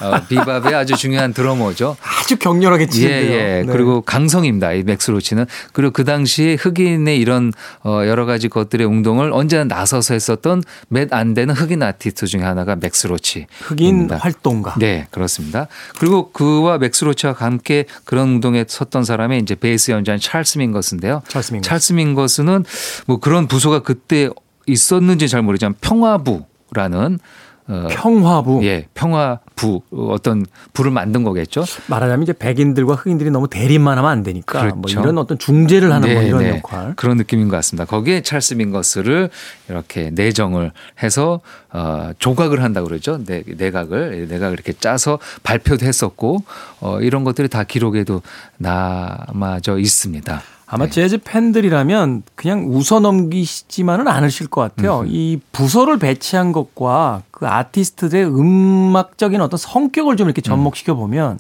어, 0.02 0.20
비밥의 0.28 0.76
아주 0.76 0.98
중요한 0.98 1.34
드러머죠. 1.34 1.96
아주 2.02 2.36
격렬하게 2.38 2.84
예, 2.84 2.88
치는데요. 2.90 3.32
예. 3.32 3.64
네. 3.66 3.72
그리고 3.72 4.02
강성입니다. 4.02 4.74
이 4.74 4.84
맥스 4.84 5.12
로치는. 5.12 5.46
그리고 5.72 5.92
그 5.94 6.04
당시에 6.04 6.56
흑인의 6.56 7.20
이런 7.20 7.54
어 7.86 8.02
여러 8.06 8.26
가지 8.26 8.50
것들의 8.50 8.86
운동을 8.86 9.32
언제나 9.32 9.64
나서서 9.64 10.14
했었던 10.14 10.62
몇 10.90 11.21
안 11.21 11.34
되는 11.36 11.56
흑인 11.56 11.82
아티스트 11.84 12.26
중에 12.26 12.42
하나가 12.42 12.76
맥스 12.76 13.08
로치. 13.08 13.46
흑인 13.62 14.10
활동가. 14.12 14.76
네, 14.78 15.08
그렇습니다. 15.12 15.68
그리고 16.00 16.32
그와 16.32 16.80
맥스 16.80 17.06
로치와 17.06 17.34
함께 17.38 17.86
그런 18.04 18.28
운동에 18.30 18.66
섰던 18.68 19.06
사람이 19.06 19.38
이제 19.40 19.56
베이스 19.56 19.92
연주한 19.92 20.20
찰스 20.20 20.58
민거스인데요. 20.58 21.22
찰스 21.30 21.54
민거스. 21.54 21.70
찰스 21.70 21.94
민거스는 21.94 22.66
뭐 23.06 23.20
그런 23.20 23.48
부서가 23.48 23.80
그때 23.84 24.30
있었는지 24.66 25.28
잘 25.30 25.42
모르지만 25.44 25.76
평화부 25.82 26.46
라는 26.74 27.20
어, 27.66 27.88
평화부. 27.90 28.66
예, 28.66 28.88
평화부 28.94 29.82
어떤 29.92 30.46
부를 30.74 30.92
만든 30.92 31.24
거겠죠. 31.24 31.64
말하자면 31.88 32.24
이제 32.24 32.34
백인들과 32.34 32.96
흑인들이 32.96 33.32
너무 33.32 33.48
대립만 33.48 33.98
하면 33.98 34.12
안 34.12 34.22
되니까 34.24 34.64
뭐 34.64 34.82
그렇죠. 34.82 35.00
이런 35.00 35.18
어떤 35.18 35.38
중재를 35.38 35.92
하는 35.92 36.14
뭐 36.14 36.22
네, 36.22 36.28
이런 36.28 36.44
네. 36.44 36.58
역할. 36.58 36.94
그런 36.98 37.16
느낌인 37.18 37.48
것 37.48 37.56
같습니다. 37.58 37.86
거기에 37.86 38.22
찰스 38.22 38.56
민거스를 38.56 39.30
이렇게 39.70 40.10
내정을 40.12 40.72
해서 41.02 41.40
어, 41.72 42.12
조각을 42.20 42.62
한다고 42.62 42.88
그러죠. 42.90 43.24
내, 43.24 43.44
내각을 43.46 44.28
내각을 44.30 44.54
이렇게 44.54 44.74
짜서 44.74 45.20
발표도 45.44 45.86
했었고 45.86 46.44
어, 46.82 47.00
이런 47.00 47.24
것들이 47.24 47.48
다 47.48 47.64
기록에도 47.64 48.22
남아져 48.58 49.80
있습니다. 49.80 50.42
아마 50.74 50.90
재즈 50.90 51.20
팬들이라면 51.20 52.24
그냥 52.34 52.66
웃어 52.68 53.00
넘기시지만은 53.00 54.08
않으실 54.08 54.48
것 54.48 54.62
같아요. 54.62 55.04
이 55.08 55.40
부서를 55.52 56.00
배치한 56.00 56.52
것과 56.52 57.22
그 57.30 57.48
아티스트들의 57.48 58.26
음악적인 58.26 59.40
어떤 59.40 59.58
성격을 59.58 60.18
좀 60.18 60.28
이렇게 60.28 60.42
접목시켜 60.42 60.96
보면 60.96 61.38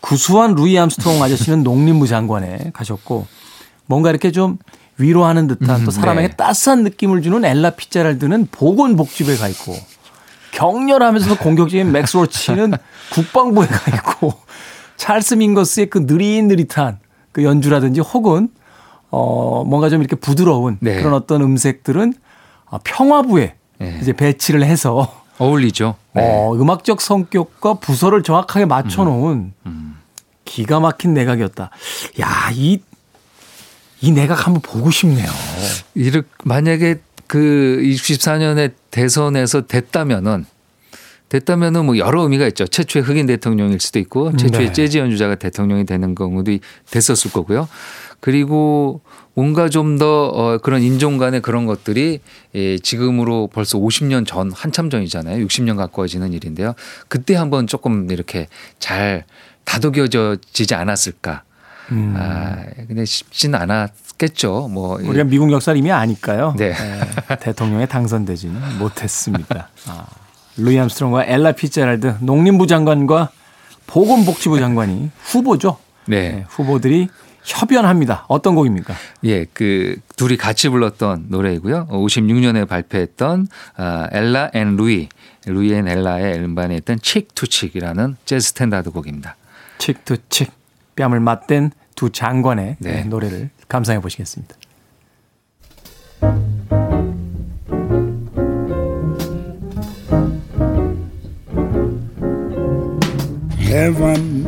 구수한 0.00 0.54
루이 0.54 0.78
암스트롱 0.78 1.22
아저씨는 1.22 1.62
농림부 1.62 2.06
장관에 2.06 2.70
가셨고 2.72 3.26
뭔가 3.84 4.08
이렇게 4.08 4.32
좀 4.32 4.56
위로하는 4.96 5.46
듯한 5.46 5.80
음, 5.80 5.84
또 5.84 5.90
사람에게 5.90 6.28
네. 6.28 6.36
따스한 6.36 6.82
느낌을 6.84 7.20
주는 7.20 7.44
엘라 7.44 7.70
피자랄드는 7.70 8.48
보건복지부에 8.50 9.36
가 9.36 9.48
있고 9.48 9.74
격렬하면서도 10.52 11.36
공격적인 11.36 11.92
맥스로치는 11.92 12.72
국방부에 13.12 13.66
가 13.66 13.96
있고 13.96 14.32
찰스 14.96 15.34
민거스의 15.34 15.90
그 15.90 15.98
느릿느릿한 16.06 16.98
그 17.32 17.44
연주라든지 17.44 18.00
혹은 18.00 18.48
어 19.10 19.64
뭔가 19.64 19.88
좀 19.88 20.00
이렇게 20.00 20.16
부드러운 20.16 20.78
네. 20.80 20.96
그런 20.96 21.14
어떤 21.14 21.42
음색들은 21.42 22.14
아, 22.70 22.78
평화부에 22.84 23.54
네. 23.78 23.98
이제 24.00 24.12
배치를 24.12 24.62
해서 24.64 25.22
어울리죠. 25.38 25.96
네. 26.12 26.22
어, 26.22 26.54
음악적 26.54 27.00
성격과 27.00 27.74
부서를 27.74 28.22
정확하게 28.22 28.66
맞춰놓은 28.66 29.52
음. 29.66 29.96
기가 30.44 30.80
막힌 30.80 31.14
내각이었다. 31.14 31.70
야, 32.20 32.50
이, 32.52 32.82
이 34.00 34.12
내각 34.12 34.46
한번 34.46 34.60
보고 34.60 34.90
싶네요. 34.90 35.30
이렇게 35.94 36.26
만약에 36.44 37.00
그 37.26 37.80
24년에 37.82 38.72
대선에서 38.90 39.66
됐다면은 39.66 40.44
됐다면은 41.30 41.86
뭐 41.86 41.96
여러 41.96 42.22
의미가 42.22 42.46
있죠. 42.48 42.66
최초의 42.66 43.04
흑인 43.04 43.26
대통령일 43.26 43.80
수도 43.80 43.98
있고 44.00 44.36
최초의 44.36 44.66
네. 44.66 44.72
재즈 44.72 44.98
연주자가 44.98 45.36
대통령이 45.36 45.86
되는 45.86 46.14
경우도 46.14 46.58
됐었을 46.90 47.30
거고요. 47.30 47.68
그리고 48.18 49.00
뭔가 49.34 49.68
좀더 49.68 50.26
어, 50.26 50.58
그런 50.58 50.82
인종 50.82 51.18
간의 51.18 51.40
그런 51.40 51.66
것들이 51.66 52.20
예, 52.54 52.78
지금으로 52.78 53.46
벌써 53.46 53.78
50년 53.78 54.26
전 54.26 54.50
한참 54.52 54.90
전이잖아요. 54.90 55.44
60년 55.46 55.76
가까워지는 55.76 56.32
일인데요. 56.32 56.74
그때 57.08 57.36
한번 57.36 57.68
조금 57.68 58.10
이렇게 58.10 58.48
잘 58.80 59.24
다독여지지 59.64 60.74
않았을까. 60.74 61.44
음. 61.92 62.14
아, 62.16 62.56
근데 62.88 63.04
쉽지는 63.04 63.58
않았겠죠. 63.58 64.68
뭐 64.68 64.98
우리가 65.00 65.24
미국 65.24 65.52
역사를 65.52 65.78
이미 65.78 65.92
아니까요. 65.92 66.54
네. 66.58 66.74
예, 66.74 67.36
대통령에 67.36 67.86
당선되지는 67.86 68.78
못했습니다. 68.78 69.68
아, 69.86 70.06
루이 70.56 70.78
암스트롱과 70.78 71.24
엘라 71.26 71.52
피제럴드 71.52 72.16
농림부 72.20 72.66
장관과 72.66 73.30
보건복지부 73.86 74.58
장관이 74.58 75.10
후보죠. 75.18 75.78
네. 76.06 76.16
예, 76.16 76.44
후보들이 76.48 77.08
협연합니다. 77.42 78.26
어떤 78.28 78.54
곡입니까? 78.54 78.94
예, 79.24 79.46
그 79.52 79.96
둘이 80.16 80.36
같이 80.36 80.68
불렀던 80.68 81.26
노래이고요. 81.28 81.86
56년에 81.88 82.68
발표했던 82.68 83.48
아, 83.76 84.08
엘라 84.12 84.50
앤 84.52 84.76
루이, 84.76 85.08
루이 85.46 85.72
앤 85.72 85.88
엘라의 85.88 86.38
음반에 86.38 86.76
있던 86.76 86.98
Cheek 87.00 87.34
to 87.34 87.48
Cheek이라는 87.48 88.16
재즈 88.26 88.48
스탠다드 88.48 88.90
곡입니다. 88.90 89.36
Cheek 89.78 90.04
to 90.04 90.16
Cheek 90.28 90.52
뺨을 90.96 91.20
맞댄 91.20 91.70
두 91.94 92.10
장관의 92.10 92.76
네. 92.78 92.98
예, 92.98 93.02
노래를 93.04 93.50
감상해 93.68 94.00
보시겠습니다. 94.00 94.54
Heaven, 103.70 104.44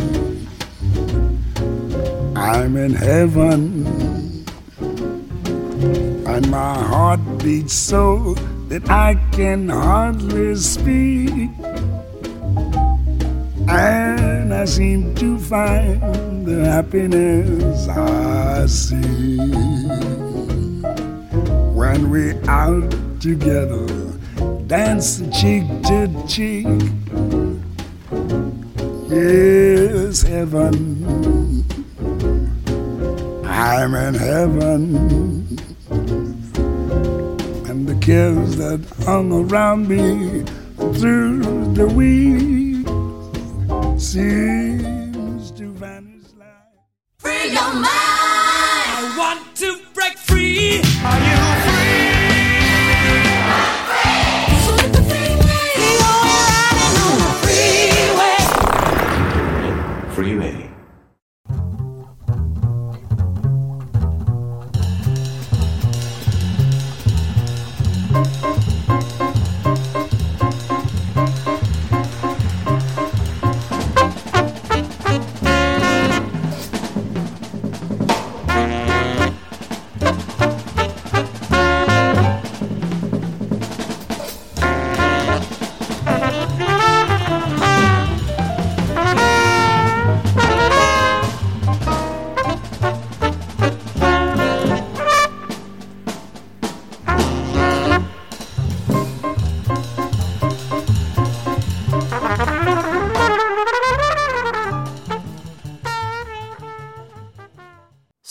I'm 2.37 2.77
in 2.77 2.93
heaven, 2.93 3.87
and 6.27 6.51
my 6.51 6.75
heart 6.75 7.21
beats 7.39 7.73
so 7.73 8.35
that 8.67 8.91
I 8.91 9.15
can 9.31 9.69
hardly 9.69 10.57
speak. 10.57 11.51
And 13.69 14.53
I 14.53 14.65
seem 14.65 15.15
to 15.15 15.39
find 15.39 16.45
the 16.45 16.65
happiness 16.65 17.87
I 17.87 18.67
see 18.67 19.37
when 21.79 22.11
we're 22.11 22.43
out 22.51 22.91
together, 23.21 23.87
dance 24.67 25.23
cheek 25.31 25.63
to 25.85 26.11
cheek. 26.27 26.67
Yes, 29.13 30.23
heaven. 30.23 31.65
I'm 33.45 33.95
in 33.95 34.15
heaven. 34.15 35.59
And 37.69 37.87
the 37.87 37.95
cares 38.01 38.57
that 38.57 38.81
hung 39.05 39.31
around 39.31 39.87
me 39.87 40.45
through 40.99 41.43
the 41.75 41.89
week 41.89 42.87
seems 44.01 45.51
to 45.51 45.73
vanish 45.73 46.33
like. 46.39 46.49
Free 47.19 47.53
your 47.53 47.75
mind. 47.75 48.02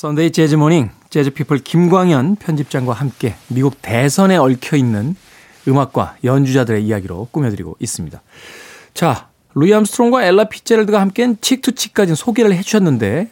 Sunday 0.01 0.31
재즈 0.31 0.55
Morning 0.55 0.89
재즈 1.11 1.29
피플 1.29 1.59
김광현 1.59 2.37
편집장과 2.37 2.91
함께 2.91 3.35
미국 3.49 3.83
대선에 3.83 4.35
얽혀 4.35 4.75
있는 4.75 5.15
음악과 5.67 6.15
연주자들의 6.23 6.83
이야기로 6.83 7.27
꾸며드리고 7.29 7.75
있습니다. 7.79 8.19
자, 8.95 9.29
루이 9.53 9.71
암스트롱과 9.71 10.25
엘라 10.25 10.45
피제럴드가 10.45 10.99
함께한 10.99 11.37
Cheek 11.39 11.62
to 11.62 11.71
Cheek까지 11.71 12.15
소개를 12.15 12.55
해주셨는데 12.55 13.29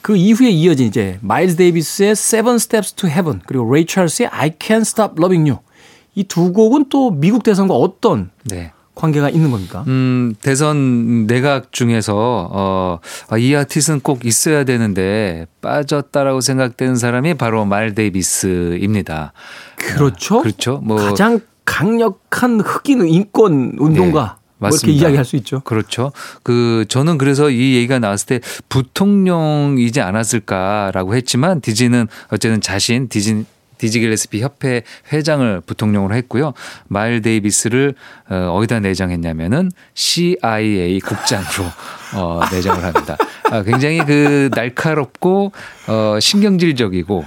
그 0.00 0.14
이후에 0.14 0.50
이어진 0.50 0.86
이제 0.86 1.18
마일스 1.22 1.56
데이비스의 1.56 2.12
Seven 2.12 2.54
Steps 2.54 2.92
to 2.92 3.08
Heaven 3.08 3.40
그리고 3.44 3.74
레이 3.74 3.84
찰스의 3.84 4.28
I 4.28 4.50
Can't 4.50 4.82
Stop 4.82 5.14
Loving 5.18 5.50
You 5.50 5.60
이 6.14 6.22
두 6.22 6.52
곡은 6.52 6.84
또 6.88 7.10
미국 7.10 7.42
대선과 7.42 7.74
어떤 7.74 8.30
네. 8.44 8.70
관계가 8.94 9.30
있는 9.30 9.50
겁니까? 9.50 9.84
음, 9.86 10.34
대선 10.42 11.26
내각 11.26 11.72
중에서 11.72 12.48
어, 12.52 12.98
아, 13.28 13.38
이 13.38 13.54
아티스트는 13.54 14.00
꼭 14.00 14.24
있어야 14.24 14.64
되는데 14.64 15.46
빠졌다라고 15.62 16.40
생각되는 16.40 16.96
사람이 16.96 17.34
바로 17.34 17.64
마일스 17.64 17.94
데이비스입니다. 17.94 19.32
그렇죠. 19.76 20.42
그렇죠. 20.42 20.80
뭐 20.84 20.96
가장 20.96 21.40
강력한 21.64 22.60
흑인 22.60 23.06
인권 23.08 23.76
운동가 23.78 24.36
뭐 24.58 24.68
이렇게 24.68 24.86
맞습니다. 24.86 25.02
이야기할 25.02 25.24
수 25.24 25.36
있죠. 25.36 25.60
그렇죠. 25.60 26.12
그 26.42 26.84
저는 26.88 27.18
그래서 27.18 27.50
이 27.50 27.74
얘기가 27.74 27.98
나왔을 27.98 28.26
때 28.26 28.40
부통령이지 28.68 30.00
않았을까라고 30.00 31.14
했지만 31.16 31.60
디지는 31.60 32.06
어쨌든 32.28 32.60
자신 32.60 33.08
디지 33.08 33.44
디지 33.82 33.98
길레스피 33.98 34.40
협회 34.40 34.82
회장을 35.12 35.60
부통령으로 35.62 36.14
했고요. 36.14 36.54
마일스 36.86 37.20
데이비스를 37.20 37.96
어, 38.30 38.54
어디다 38.54 38.78
내정했냐면은 38.78 39.72
CIA 39.94 41.00
국장으로 41.00 41.64
어, 42.14 42.40
내정을 42.52 42.84
합니다. 42.84 43.16
아, 43.50 43.64
굉장히 43.64 43.98
그 44.06 44.50
날카롭고 44.54 45.50
어, 45.88 46.18
신경질적이고 46.20 47.24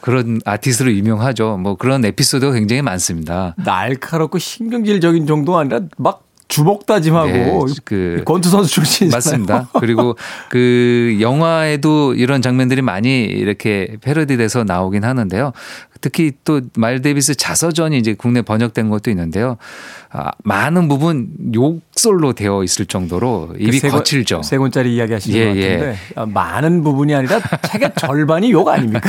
그런 0.00 0.40
아티스트로 0.44 0.92
유명하죠. 0.92 1.56
뭐 1.56 1.74
그런 1.74 2.04
에피소드가 2.04 2.52
굉장히 2.52 2.82
많습니다. 2.82 3.56
날카롭고 3.58 4.38
신경질적인 4.38 5.26
정도가 5.26 5.58
아니라 5.58 5.80
막 5.98 6.29
주먹 6.50 6.84
다짐하고 6.84 7.28
네, 7.30 7.74
그 7.84 8.22
권투 8.26 8.50
선수 8.50 8.70
출신이잖아요. 8.74 9.16
맞습니다. 9.16 9.68
그리고 9.80 10.16
그 10.50 11.16
영화에도 11.20 12.12
이런 12.14 12.42
장면들이 12.42 12.82
많이 12.82 13.22
이렇게 13.24 13.96
패러디돼서 14.02 14.64
나오긴 14.64 15.04
하는데요. 15.04 15.52
특히 16.02 16.32
또 16.44 16.60
마일 16.76 17.02
데이비스 17.02 17.34
자서전이 17.36 17.96
이제 17.98 18.14
국내 18.14 18.42
번역된 18.42 18.88
것도 18.90 19.10
있는데요. 19.10 19.58
아, 20.10 20.30
많은 20.42 20.88
부분 20.88 21.28
욕설로 21.54 22.32
되어 22.32 22.64
있을 22.64 22.86
정도로 22.86 23.50
입이 23.58 23.70
그세 23.72 23.88
권- 23.90 23.98
거칠죠. 24.00 24.42
세 24.42 24.58
권짜리 24.58 24.96
이야기 24.96 25.12
하시는 25.12 25.38
예, 25.38 25.44
것 25.44 25.48
같은데 25.60 25.96
아, 26.16 26.26
많은 26.26 26.82
부분이 26.82 27.14
아니라 27.14 27.40
책의 27.70 27.92
절반이 28.00 28.50
욕 28.50 28.66
아닙니까? 28.68 29.08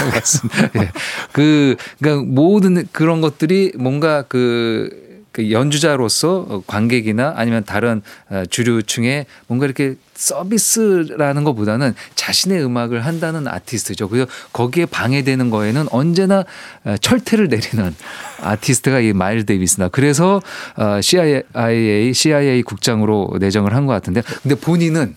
예. 0.76 0.89
그, 1.32 1.76
그러니까 2.00 2.26
모든 2.30 2.86
그런 2.92 3.22
것들이 3.22 3.72
뭔가 3.80 4.24
그, 4.24 4.89
그 5.32 5.52
연주자로서 5.52 6.62
관객이나 6.68 7.34
아니면 7.38 7.64
다른 7.64 8.02
어, 8.30 8.44
주류층에 8.50 9.26
뭔가 9.48 9.66
이렇게 9.66 9.96
서비스라는 10.16 11.44
것보다는 11.44 11.96
자신의 12.16 12.64
음악을 12.64 13.06
한다는 13.06 13.48
아티스트죠. 13.48 14.10
그래서 14.10 14.28
거기에 14.54 14.86
방해되는 14.86 15.50
거에는 15.50 15.88
언제나 15.92 16.44
어, 16.84 16.96
철퇴를 16.98 17.48
내리는 17.48 17.96
아티스트가 18.42 19.00
이 19.00 19.14
마일스 19.14 19.46
데이비스다 19.46 19.88
그래서 19.90 20.42
어, 20.76 21.00
CIA, 21.02 22.14
CIA 22.14 22.62
국장으로 22.64 23.38
내정을 23.40 23.74
한 23.76 23.82
것 23.82 23.94
같은데 23.94 24.22
근데 24.44 24.54
본인은 24.56 25.16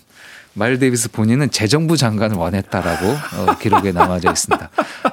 마일스 0.54 0.78
데이비스 0.78 1.10
본인은 1.10 1.50
재정부 1.50 1.96
장관을 1.96 2.36
원했다라고 2.36 3.06
어, 3.08 3.58
기록에 3.60 3.90
남아져 3.92 4.30
있습니다. 4.30 4.70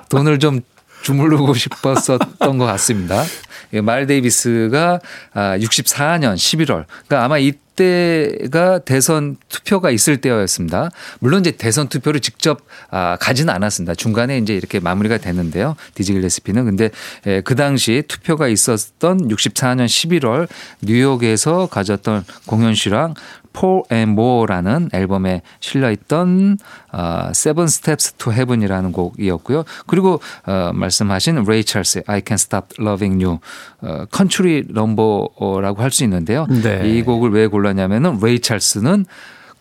돈을 0.10 0.38
좀 0.40 0.62
주물르고 1.04 1.54
싶었었던 1.54 2.58
것 2.58 2.66
같습니다. 2.66 3.24
예, 3.74 3.82
마일스 3.82 4.08
데이비스가 4.08 5.00
아, 5.34 5.58
64년 5.58 6.36
11월, 6.36 6.86
그러니까 7.08 7.24
아마 7.24 7.38
이 7.38 7.54
때가 7.76 8.80
대선 8.80 9.38
투표가 9.50 9.92
있을 9.92 10.18
때였습니다. 10.18 10.92
물론 11.20 11.40
이제 11.40 11.52
대선 11.52 11.88
투표를 11.88 12.20
직접 12.20 12.60
아, 12.90 13.18
가지는 13.20 13.54
않았습니다. 13.54 13.96
중간에 13.96 14.38
이제 14.38 14.54
이렇게 14.54 14.80
마무리가 14.80 15.18
됐는데요. 15.18 15.76
디지 15.96 16.14
길레스피는 16.14 16.66
근데 16.66 16.90
예, 17.28 17.42
그 17.42 17.56
당시 17.56 18.04
투표가 18.08 18.48
있었던 18.50 19.30
64년 19.30 19.86
11월 19.86 20.48
뉴욕에서 20.82 21.68
가졌던 21.68 22.26
공연 22.46 22.76
실황 22.76 23.14
And 23.92 24.12
More라는 24.12 24.90
앨범에 24.94 25.42
실려 25.60 25.92
있던 25.92 26.58
어, 26.92 27.30
Seven 27.32 27.66
Steps 27.66 28.14
to 28.14 28.34
Heaven이라는 28.34 28.92
곡이었고요. 28.92 29.64
그리고 29.88 30.22
어, 30.46 30.72
말씀하신 30.74 31.40
Ray 31.40 31.64
Charles 31.66 32.02
I 32.08 32.22
Can't 32.22 32.34
Stop 32.34 32.68
Loving 32.80 33.24
You 33.24 33.40
어, 33.82 34.06
컨트리 34.12 34.66
넘버라고 34.70 35.82
할 35.82 35.92
수 35.92 36.04
있는데요. 36.06 36.48
네. 36.48 36.88
이 36.90 37.04
곡을 37.04 37.32
왜 37.32 37.48
골랐냐면은 37.48 38.18
레이 38.22 38.40
찰스는 38.40 39.06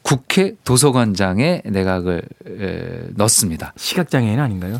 국회 0.03 0.55
도서관장에 0.65 1.63
내각을 1.65 2.23
에, 2.47 3.01
넣습니다. 3.17 3.73
시각장애인 3.77 4.39
아닌가요? 4.39 4.79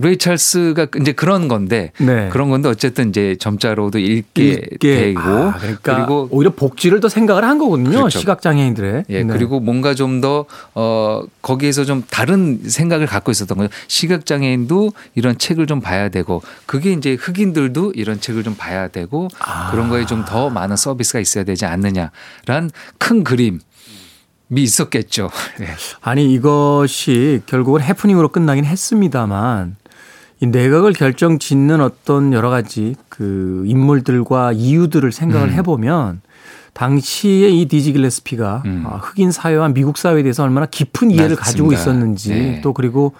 레이 0.00 0.16
찰스가 0.16 0.86
이제 1.00 1.12
그런 1.12 1.48
건데 1.48 1.92
네. 1.98 2.30
그런 2.30 2.48
건데 2.48 2.68
어쨌든 2.68 3.10
이제 3.10 3.36
점자로도 3.38 3.98
읽게, 3.98 4.78
되고 4.80 5.20
아, 5.20 5.58
그러니까 5.58 5.96
그리고 5.96 6.28
오히려 6.30 6.50
복지를 6.50 7.00
더 7.00 7.08
생각을 7.10 7.44
한 7.44 7.58
거군요. 7.58 7.90
그렇죠. 7.90 8.18
시각 8.18 8.40
장애인들의. 8.40 9.04
예, 9.10 9.22
네. 9.22 9.32
그리고 9.32 9.60
뭔가 9.60 9.94
좀 9.94 10.22
더, 10.22 10.46
어, 10.74 11.22
거기에서 11.42 11.84
좀 11.84 12.02
다른 12.08 12.60
생각을 12.64 13.06
갖고 13.06 13.30
있었던 13.30 13.58
거죠. 13.58 13.70
시각 13.86 14.24
장애인도 14.24 14.92
이런 15.14 15.36
책을 15.36 15.66
좀 15.66 15.80
봐야 15.80 16.08
되고, 16.08 16.42
그게 16.64 16.92
이제 16.92 17.14
흑인들도 17.20 17.92
이런 17.96 18.18
책을 18.20 18.42
좀 18.44 18.54
봐야 18.56 18.88
되고, 18.88 19.28
그런 19.70 19.90
거에 19.90 20.06
좀 20.06 20.22
더 20.24 20.50
많은 20.50 20.76
서비스가 20.76 21.20
있어야 21.20 21.44
되지 21.44 21.66
않느냐란 21.66 22.70
큰 22.98 23.24
그림이 23.24 23.58
있었겠죠. 24.50 25.30
예. 25.60 25.68
아니 26.00 26.32
이것이 26.32 27.42
결국은 27.46 27.82
해프닝으로 27.82 28.28
끝나긴 28.28 28.64
했습니다만 28.64 29.76
이 30.42 30.46
내각을 30.48 30.92
결정 30.92 31.38
짓는 31.38 31.80
어떤 31.80 32.32
여러 32.32 32.50
가지 32.50 32.96
그 33.08 33.62
인물들과 33.64 34.50
이유들을 34.50 35.12
생각을 35.12 35.50
음. 35.50 35.52
해보면 35.54 36.20
당시에 36.72 37.48
이 37.48 37.66
디지 37.68 37.92
길레스피가 37.92 38.62
음. 38.66 38.82
아, 38.84 38.96
흑인 38.96 39.30
사회와 39.30 39.68
미국 39.68 39.96
사회에 39.98 40.24
대해서 40.24 40.42
얼마나 40.42 40.66
깊은 40.66 41.12
이해를 41.12 41.36
맞습니다. 41.36 41.44
가지고 41.44 41.72
있었는지 41.72 42.30
네. 42.30 42.60
또 42.60 42.72
그리고 42.72 43.14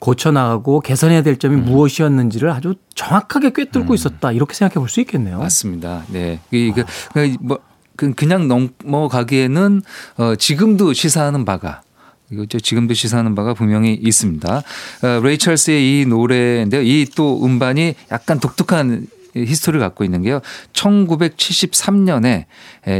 고쳐나가고 0.00 0.80
개선해야 0.80 1.22
될 1.22 1.38
점이 1.38 1.54
음. 1.54 1.64
무엇이었는지를 1.64 2.50
아주 2.50 2.74
정확하게 2.96 3.52
꿰뚫고 3.52 3.94
있었다 3.94 4.32
이렇게 4.32 4.52
생각해 4.54 4.74
볼 4.80 4.88
수 4.88 5.00
있겠네요. 5.00 5.38
맞습니다. 5.38 6.02
네. 6.08 6.40
이게 6.50 6.82
그, 7.12 7.36
뭐, 7.40 7.58
그- 7.94 8.12
그냥 8.14 8.48
넘어가기에는 8.48 9.82
어, 10.18 10.34
지금도 10.34 10.92
시사하는 10.92 11.44
바가 11.44 11.82
이거죠. 12.30 12.58
지금도 12.60 12.94
시사하는 12.94 13.34
바가 13.34 13.54
분명히 13.54 13.94
있습니다. 13.94 14.56
어, 15.02 15.20
레이 15.22 15.43
찰스의 15.43 16.00
이 16.02 16.06
노래인데요. 16.06 16.82
이 16.82 17.06
또 17.14 17.44
음반이 17.44 17.94
약간 18.10 18.40
독특한 18.40 19.06
history를 19.36 19.80
갖고 19.80 20.04
있는 20.04 20.22
게요. 20.22 20.40
1973년에 20.72 22.44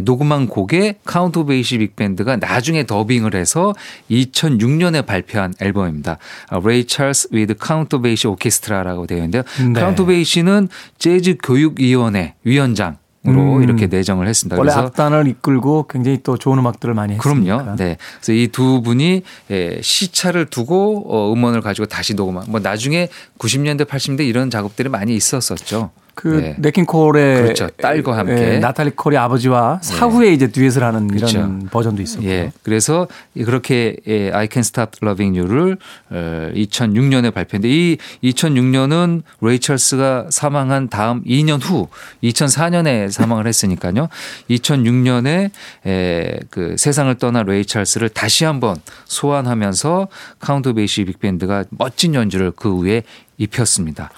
녹음한 0.05 0.49
곡에 0.49 0.99
카운트 1.05 1.39
오브 1.39 1.49
베이시 1.51 1.79
빅밴드가 1.79 2.37
나중에 2.37 2.85
더빙을 2.87 3.35
해서 3.35 3.75
2006년에 4.11 5.07
발표한 5.07 5.55
앨범입니다. 5.61 6.19
Ray 6.65 6.87
Charles 6.87 7.29
with 7.31 7.55
Count 7.55 7.97
of 7.97 8.03
Basie 8.05 8.27
Orchestra라고 8.27 9.07
되어 9.07 9.19
있는데요. 9.19 9.43
네. 9.73 9.81
카운트 9.81 10.03
오브 10.03 10.11
베이시는 10.13 10.69
재즈 10.99 11.37
교육위원회 11.43 12.35
위원장 12.45 12.99
으로 13.27 13.57
음. 13.57 13.63
이렇게 13.63 13.87
내정을 13.87 14.29
했습니다. 14.29 14.57
원래 14.57 14.71
그래서 14.71 14.87
악단을 14.87 15.27
이끌고 15.29 15.87
굉장히 15.89 16.21
또 16.23 16.37
좋은 16.37 16.59
음악들을 16.59 16.93
많이 16.95 17.15
했으니까. 17.15 17.57
그럼요. 17.57 17.77
네. 17.77 17.97
그래서 18.21 18.33
이 18.33 18.49
두 18.49 18.83
분이 18.83 19.23
예, 19.51 19.81
시차를 19.83 20.47
두고 20.47 21.07
어, 21.09 21.33
음원을 21.33 21.61
가지고 21.61 21.87
다시 21.87 22.15
녹음한 22.15 22.45
뭐 22.49 22.61
나중에 22.61 23.09
90년대 23.39 23.87
80년대 23.87 24.27
이런 24.29 24.51
작업들이 24.51 24.89
많이 24.89 25.17
있었었죠. 25.17 25.91
그 26.15 26.29
네. 26.29 26.55
냇 26.59 26.73
킹 26.73 26.87
콜의 26.87 27.43
그렇죠. 27.43 27.69
딸과 27.71 28.17
함께. 28.17 28.55
예, 28.55 28.59
나탈리 28.59 28.91
콜의 28.91 29.19
아버지와 29.19 29.81
사후에 29.83 30.33
이제 30.33 30.47
듀엣을 30.49 30.83
하는 30.83 31.09
그렇죠. 31.09 31.39
이런 31.39 31.69
버전도 31.71 32.03
있었고. 32.03 32.25
예. 32.25 32.53
그래서 32.63 33.09
그렇게 33.35 33.97
예, 34.07 34.31
I 34.33 34.49
Can 34.51 34.61
Stop 34.61 34.99
Loving 35.03 35.39
You를 35.39 35.77
어, 36.11 36.51
2006년에 36.55 37.35
발표했는데 37.35 37.69
이 37.69 37.99
2006년은 38.23 39.23
레이 39.41 39.64
찰스가 39.64 40.27
사망한 40.31 40.89
다음 40.89 41.23
2년 41.25 41.61
후 41.63 41.89
2004년에 42.23 43.11
사망을 43.11 43.47
했으니까요. 43.47 44.09
2006년에 44.51 45.51
에, 45.87 46.39
그 46.51 46.77
세상을 46.79 47.13
떠난 47.17 47.47
레이 47.47 47.61
찰스를 47.61 48.09
다시 48.11 48.45
한번 48.45 48.77
소환하면서 49.07 50.09
카운트 50.39 50.73
베이시 50.75 51.05
빅밴드가 51.05 51.65
멋진 51.71 52.15
연주를 52.15 52.53
그 52.55 52.75
후에 52.77 53.03
입혔습니다. 53.39 54.11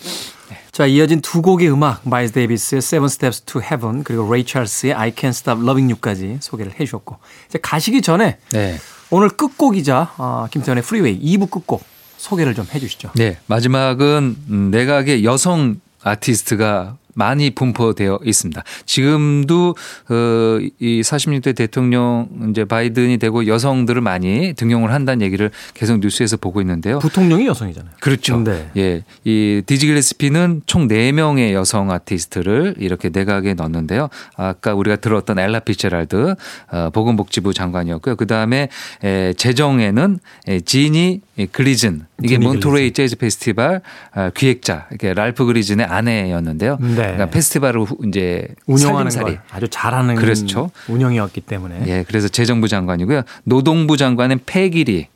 자, 0.76 0.84
이어진 0.84 1.22
두 1.22 1.40
곡의 1.40 1.72
음악, 1.72 2.06
마일스 2.06 2.34
데이비스의 2.34 2.80
Seven 2.80 3.06
Steps 3.06 3.40
to 3.46 3.62
Heaven 3.62 4.04
그리고 4.04 4.30
레이 4.30 4.44
찰스의 4.44 4.92
I 4.92 5.12
Can't 5.12 5.28
Stop 5.28 5.62
Loving 5.62 5.90
You까지 5.90 6.36
소개를 6.42 6.74
해 6.78 6.84
주셨고. 6.84 7.16
이제 7.48 7.58
가시기 7.62 8.02
전에 8.02 8.36
네. 8.50 8.78
오늘 9.08 9.30
끝곡이자 9.30 10.12
아, 10.18 10.48
김태현의 10.50 10.84
프리웨이 10.84 11.18
2부 11.18 11.50
끝곡 11.50 11.82
소개를 12.18 12.54
좀 12.54 12.66
해 12.70 12.78
주시죠. 12.78 13.10
네, 13.14 13.38
마지막은 13.46 14.36
음, 14.50 14.70
내각의 14.70 15.24
여성 15.24 15.80
아티스트가 16.02 16.98
많이 17.16 17.50
분포되어 17.50 18.20
있습니다. 18.24 18.62
지금도 18.84 19.74
어, 20.10 20.58
이 20.78 21.00
46대 21.00 21.56
대통령 21.56 22.28
이제 22.50 22.64
바이든이 22.64 23.16
되고 23.16 23.46
여성들을 23.46 24.02
많이 24.02 24.52
등용을 24.52 24.92
한다는 24.92 25.24
얘기를 25.24 25.50
계속 25.74 25.98
뉴스에서 26.00 26.36
보고 26.36 26.60
있는데요. 26.60 26.98
부통령이 26.98 27.46
여성이잖아요. 27.46 27.94
그렇죠. 28.00 28.38
네. 28.44 28.70
예. 28.76 29.02
이 29.24 29.62
디지 29.64 29.86
길레스피는 29.86 30.62
총 30.66 30.88
4명의 30.88 31.52
여성 31.52 31.90
아티스트를 31.90 32.74
이렇게 32.78 33.08
내각에 33.08 33.54
넣었는데요. 33.54 34.08
아까 34.36 34.74
우리가 34.74 34.96
들었던 34.96 35.38
엘라 35.38 35.60
피츠제럴드 35.60 36.34
어, 36.70 36.90
보건복지부 36.90 37.54
장관이었고요. 37.54 38.16
그다음에 38.16 38.68
에, 39.02 39.32
재정에는 39.32 40.18
에, 40.48 40.60
지니 40.60 41.22
글리슨 41.52 42.06
이게 42.22 42.36
지니 42.36 42.46
몬트레이 42.46 42.92
재즈 42.92 43.16
페스티벌 43.16 43.82
어, 44.14 44.30
기획자 44.34 44.86
이게 44.92 45.12
랄프 45.12 45.44
글리슨의 45.44 45.84
아내였는데요. 45.84 46.78
네. 46.80 46.94
그러니까 46.94 47.26
페스티벌을 47.26 47.82
후- 47.82 47.98
이제 48.08 48.48
운영하는 48.66 49.10
살림살이 49.10 49.36
걸 49.36 49.44
아주 49.50 49.68
잘하는 49.68 50.14
그렇죠. 50.14 50.70
운영이었기 50.88 51.42
때문에 51.42 51.82
예, 51.86 52.04
그래서 52.08 52.28
재정부 52.28 52.68
장관이고요. 52.68 53.22
노동부 53.44 53.96
장관은 53.98 54.40
페기 54.46 54.82
리, 54.82 55.08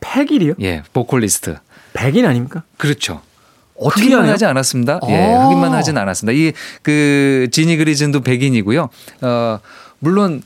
페기 0.00 0.24
리요? 0.24 0.54
예, 0.62 0.82
보컬리스트. 0.92 1.56
백인 1.92 2.26
아닙니까? 2.26 2.64
그렇죠. 2.76 3.20
어떻게 3.76 4.12
하나요? 4.14 4.32
하지 4.32 4.44
않았습니다. 4.44 5.00
예, 5.08 5.14
아. 5.34 5.46
흑인만 5.46 5.72
하진 5.72 5.96
않았습니다. 5.98 6.32
이 6.38 6.52
그 6.82 7.48
지니 7.52 7.76
글리슨도 7.76 8.20
백인이고요. 8.22 8.88
어 9.22 9.58
물론 10.00 10.42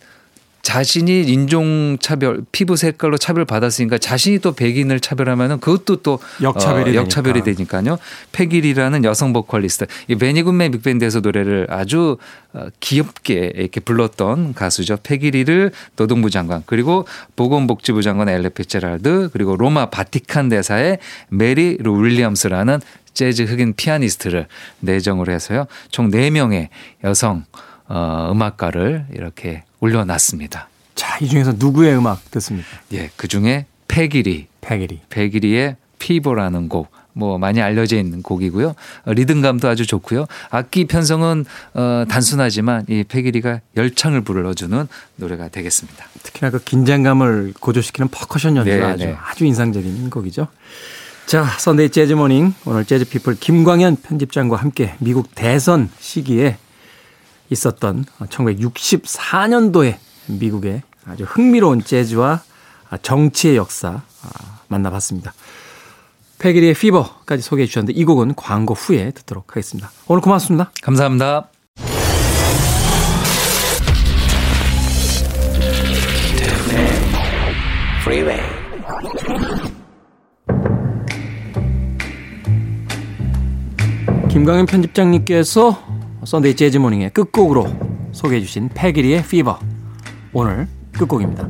자신이 0.66 1.20
인종 1.20 1.96
차별, 2.00 2.42
피부 2.50 2.74
색깔로 2.74 3.18
차별 3.18 3.44
받았으니까 3.44 3.98
자신이 3.98 4.40
또 4.40 4.50
백인을 4.50 4.98
차별하면은 4.98 5.60
그것도 5.60 6.02
또 6.02 6.18
역차별이 6.42 6.90
어, 6.90 7.02
역차별이 7.02 7.44
되니까. 7.44 7.78
되니까요. 7.82 7.98
페기 8.32 8.56
리라는 8.56 9.04
여성 9.04 9.32
보컬리스트, 9.32 9.86
이 10.08 10.16
베니 10.16 10.37
굿맨 10.37 10.72
빅밴드에서 10.72 11.20
노래를 11.20 11.68
아주 11.70 12.16
어, 12.52 12.66
귀엽게 12.80 13.52
이렇게 13.54 13.78
불렀던 13.78 14.54
가수죠. 14.54 14.96
페기 15.04 15.31
리를 15.31 15.70
노동부 15.94 16.30
장관 16.30 16.64
그리고 16.66 17.06
보건복지부 17.36 18.02
장관 18.02 18.28
엘라 18.28 18.48
피츠제럴드 18.48 19.30
그리고 19.32 19.56
로마 19.56 19.90
바티칸 19.90 20.48
대사의 20.48 20.98
메리 21.28 21.76
루 21.78 22.02
윌리엄스라는 22.02 22.80
재즈 23.14 23.44
흑인 23.44 23.74
피아니스트를 23.74 24.48
내정을 24.80 25.30
해서요. 25.30 25.66
총 25.92 26.10
4명의 26.10 26.70
여성 27.04 27.44
어, 27.88 28.30
음악가를 28.32 29.06
이렇게 29.12 29.64
올려놨습니다. 29.80 30.68
자, 30.94 31.18
이 31.20 31.28
중에서 31.28 31.54
누구의 31.56 31.96
음악 31.96 32.30
듣습니까? 32.30 32.68
예, 32.92 33.10
그 33.16 33.28
중에 33.28 33.66
패길이, 33.88 34.46
백일이. 34.60 35.00
패길이의 35.10 35.76
피보라는 35.98 36.68
곡. 36.68 36.90
뭐 37.16 37.38
많이 37.38 37.62
알려져 37.62 37.96
있는 37.96 38.20
곡이고요. 38.20 38.74
어, 39.06 39.12
리듬감도 39.12 39.66
아주 39.68 39.86
좋고요. 39.86 40.26
악기 40.50 40.84
편성은 40.84 41.46
어, 41.72 42.04
단순하지만 42.10 42.84
이 42.90 43.04
페기 43.08 43.34
리가 43.34 43.60
열창을 43.74 44.20
불러주는 44.20 44.86
노래가 45.16 45.48
되겠습니다. 45.48 46.04
특히나 46.22 46.50
그 46.50 46.62
긴장감을 46.62 47.54
고조시키는 47.58 48.08
퍼커션 48.08 48.56
연주가 48.56 48.76
네, 48.76 48.82
아주 48.82 49.04
네. 49.06 49.16
아주 49.18 49.46
인상적인 49.46 50.10
곡이죠. 50.10 50.48
자, 51.24 51.44
Sunday 51.44 51.88
Jazz 51.88 52.12
Morning 52.12 52.52
오늘 52.66 52.84
재즈 52.84 53.08
피플 53.08 53.36
김광현 53.36 53.96
편집장과 53.96 54.56
함께 54.56 54.94
미국 54.98 55.34
대선 55.34 55.88
시기에 55.98 56.58
있었던 57.50 58.04
1964년도에 58.20 59.96
미국의 60.26 60.82
아주 61.06 61.24
흥미로운 61.24 61.82
재즈와 61.82 62.42
정치의 63.02 63.56
역사 63.56 64.02
아, 64.22 64.60
만나봤습니다. 64.68 65.32
페기 66.38 66.56
리의 66.56 66.74
Fever까지 66.74 67.42
소개해 67.42 67.66
주셨는데 67.66 67.98
이 67.98 68.04
곡은 68.04 68.34
광고 68.34 68.74
후에 68.74 69.10
듣도록 69.12 69.50
하겠습니다. 69.50 69.90
오늘 70.06 70.20
고맙습니다. 70.20 70.70
감사합니다. 70.82 71.48
김광현 84.28 84.66
편집장님께서 84.66 85.95
Sunday 86.26 86.56
Jazz 86.56 86.78
Morning의 86.78 87.10
끝곡으로 87.10 87.68
소개해 88.10 88.40
주신 88.40 88.68
페기 88.74 88.98
리의 88.98 89.22
Fever 89.22 89.60
오늘 90.32 90.66
끝곡입니다. 90.98 91.48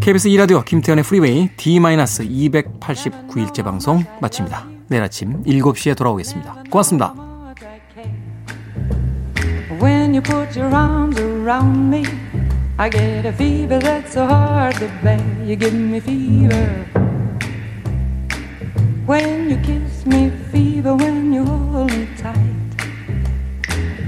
KBS 0.00 0.30
2라디오 0.30 0.64
김태현의 0.64 1.04
프리웨이 1.04 1.50
D-289일째 1.56 3.62
방송 3.62 4.02
마칩니다. 4.20 4.66
내일 4.88 5.04
아침 5.04 5.44
7시에 5.44 5.96
돌아오겠습니다. 5.96 6.64
고맙습니다. 6.70 7.14
When 9.80 10.12
you 10.12 10.22
put 10.22 10.58
your 10.58 10.74
arms 10.74 11.20
around 11.20 11.94
me, 11.94 12.02
I 12.78 12.90
get 12.90 13.24
a 13.24 13.32
fever 13.32 13.78
that's 13.78 14.10
so 14.10 14.26
hard 14.26 14.76
to 14.78 14.88
bear. 15.04 15.22
You 15.46 15.56
give 15.56 15.72
me 15.72 15.98
fever. 15.98 16.84
When 19.06 19.50
you 19.50 19.62
kiss 19.62 20.04
me, 20.04 20.32
fever. 20.50 20.96
When 20.96 21.32
you 21.32 21.44
hold 21.44 21.92
me 21.92 22.08
tight, 22.16 22.53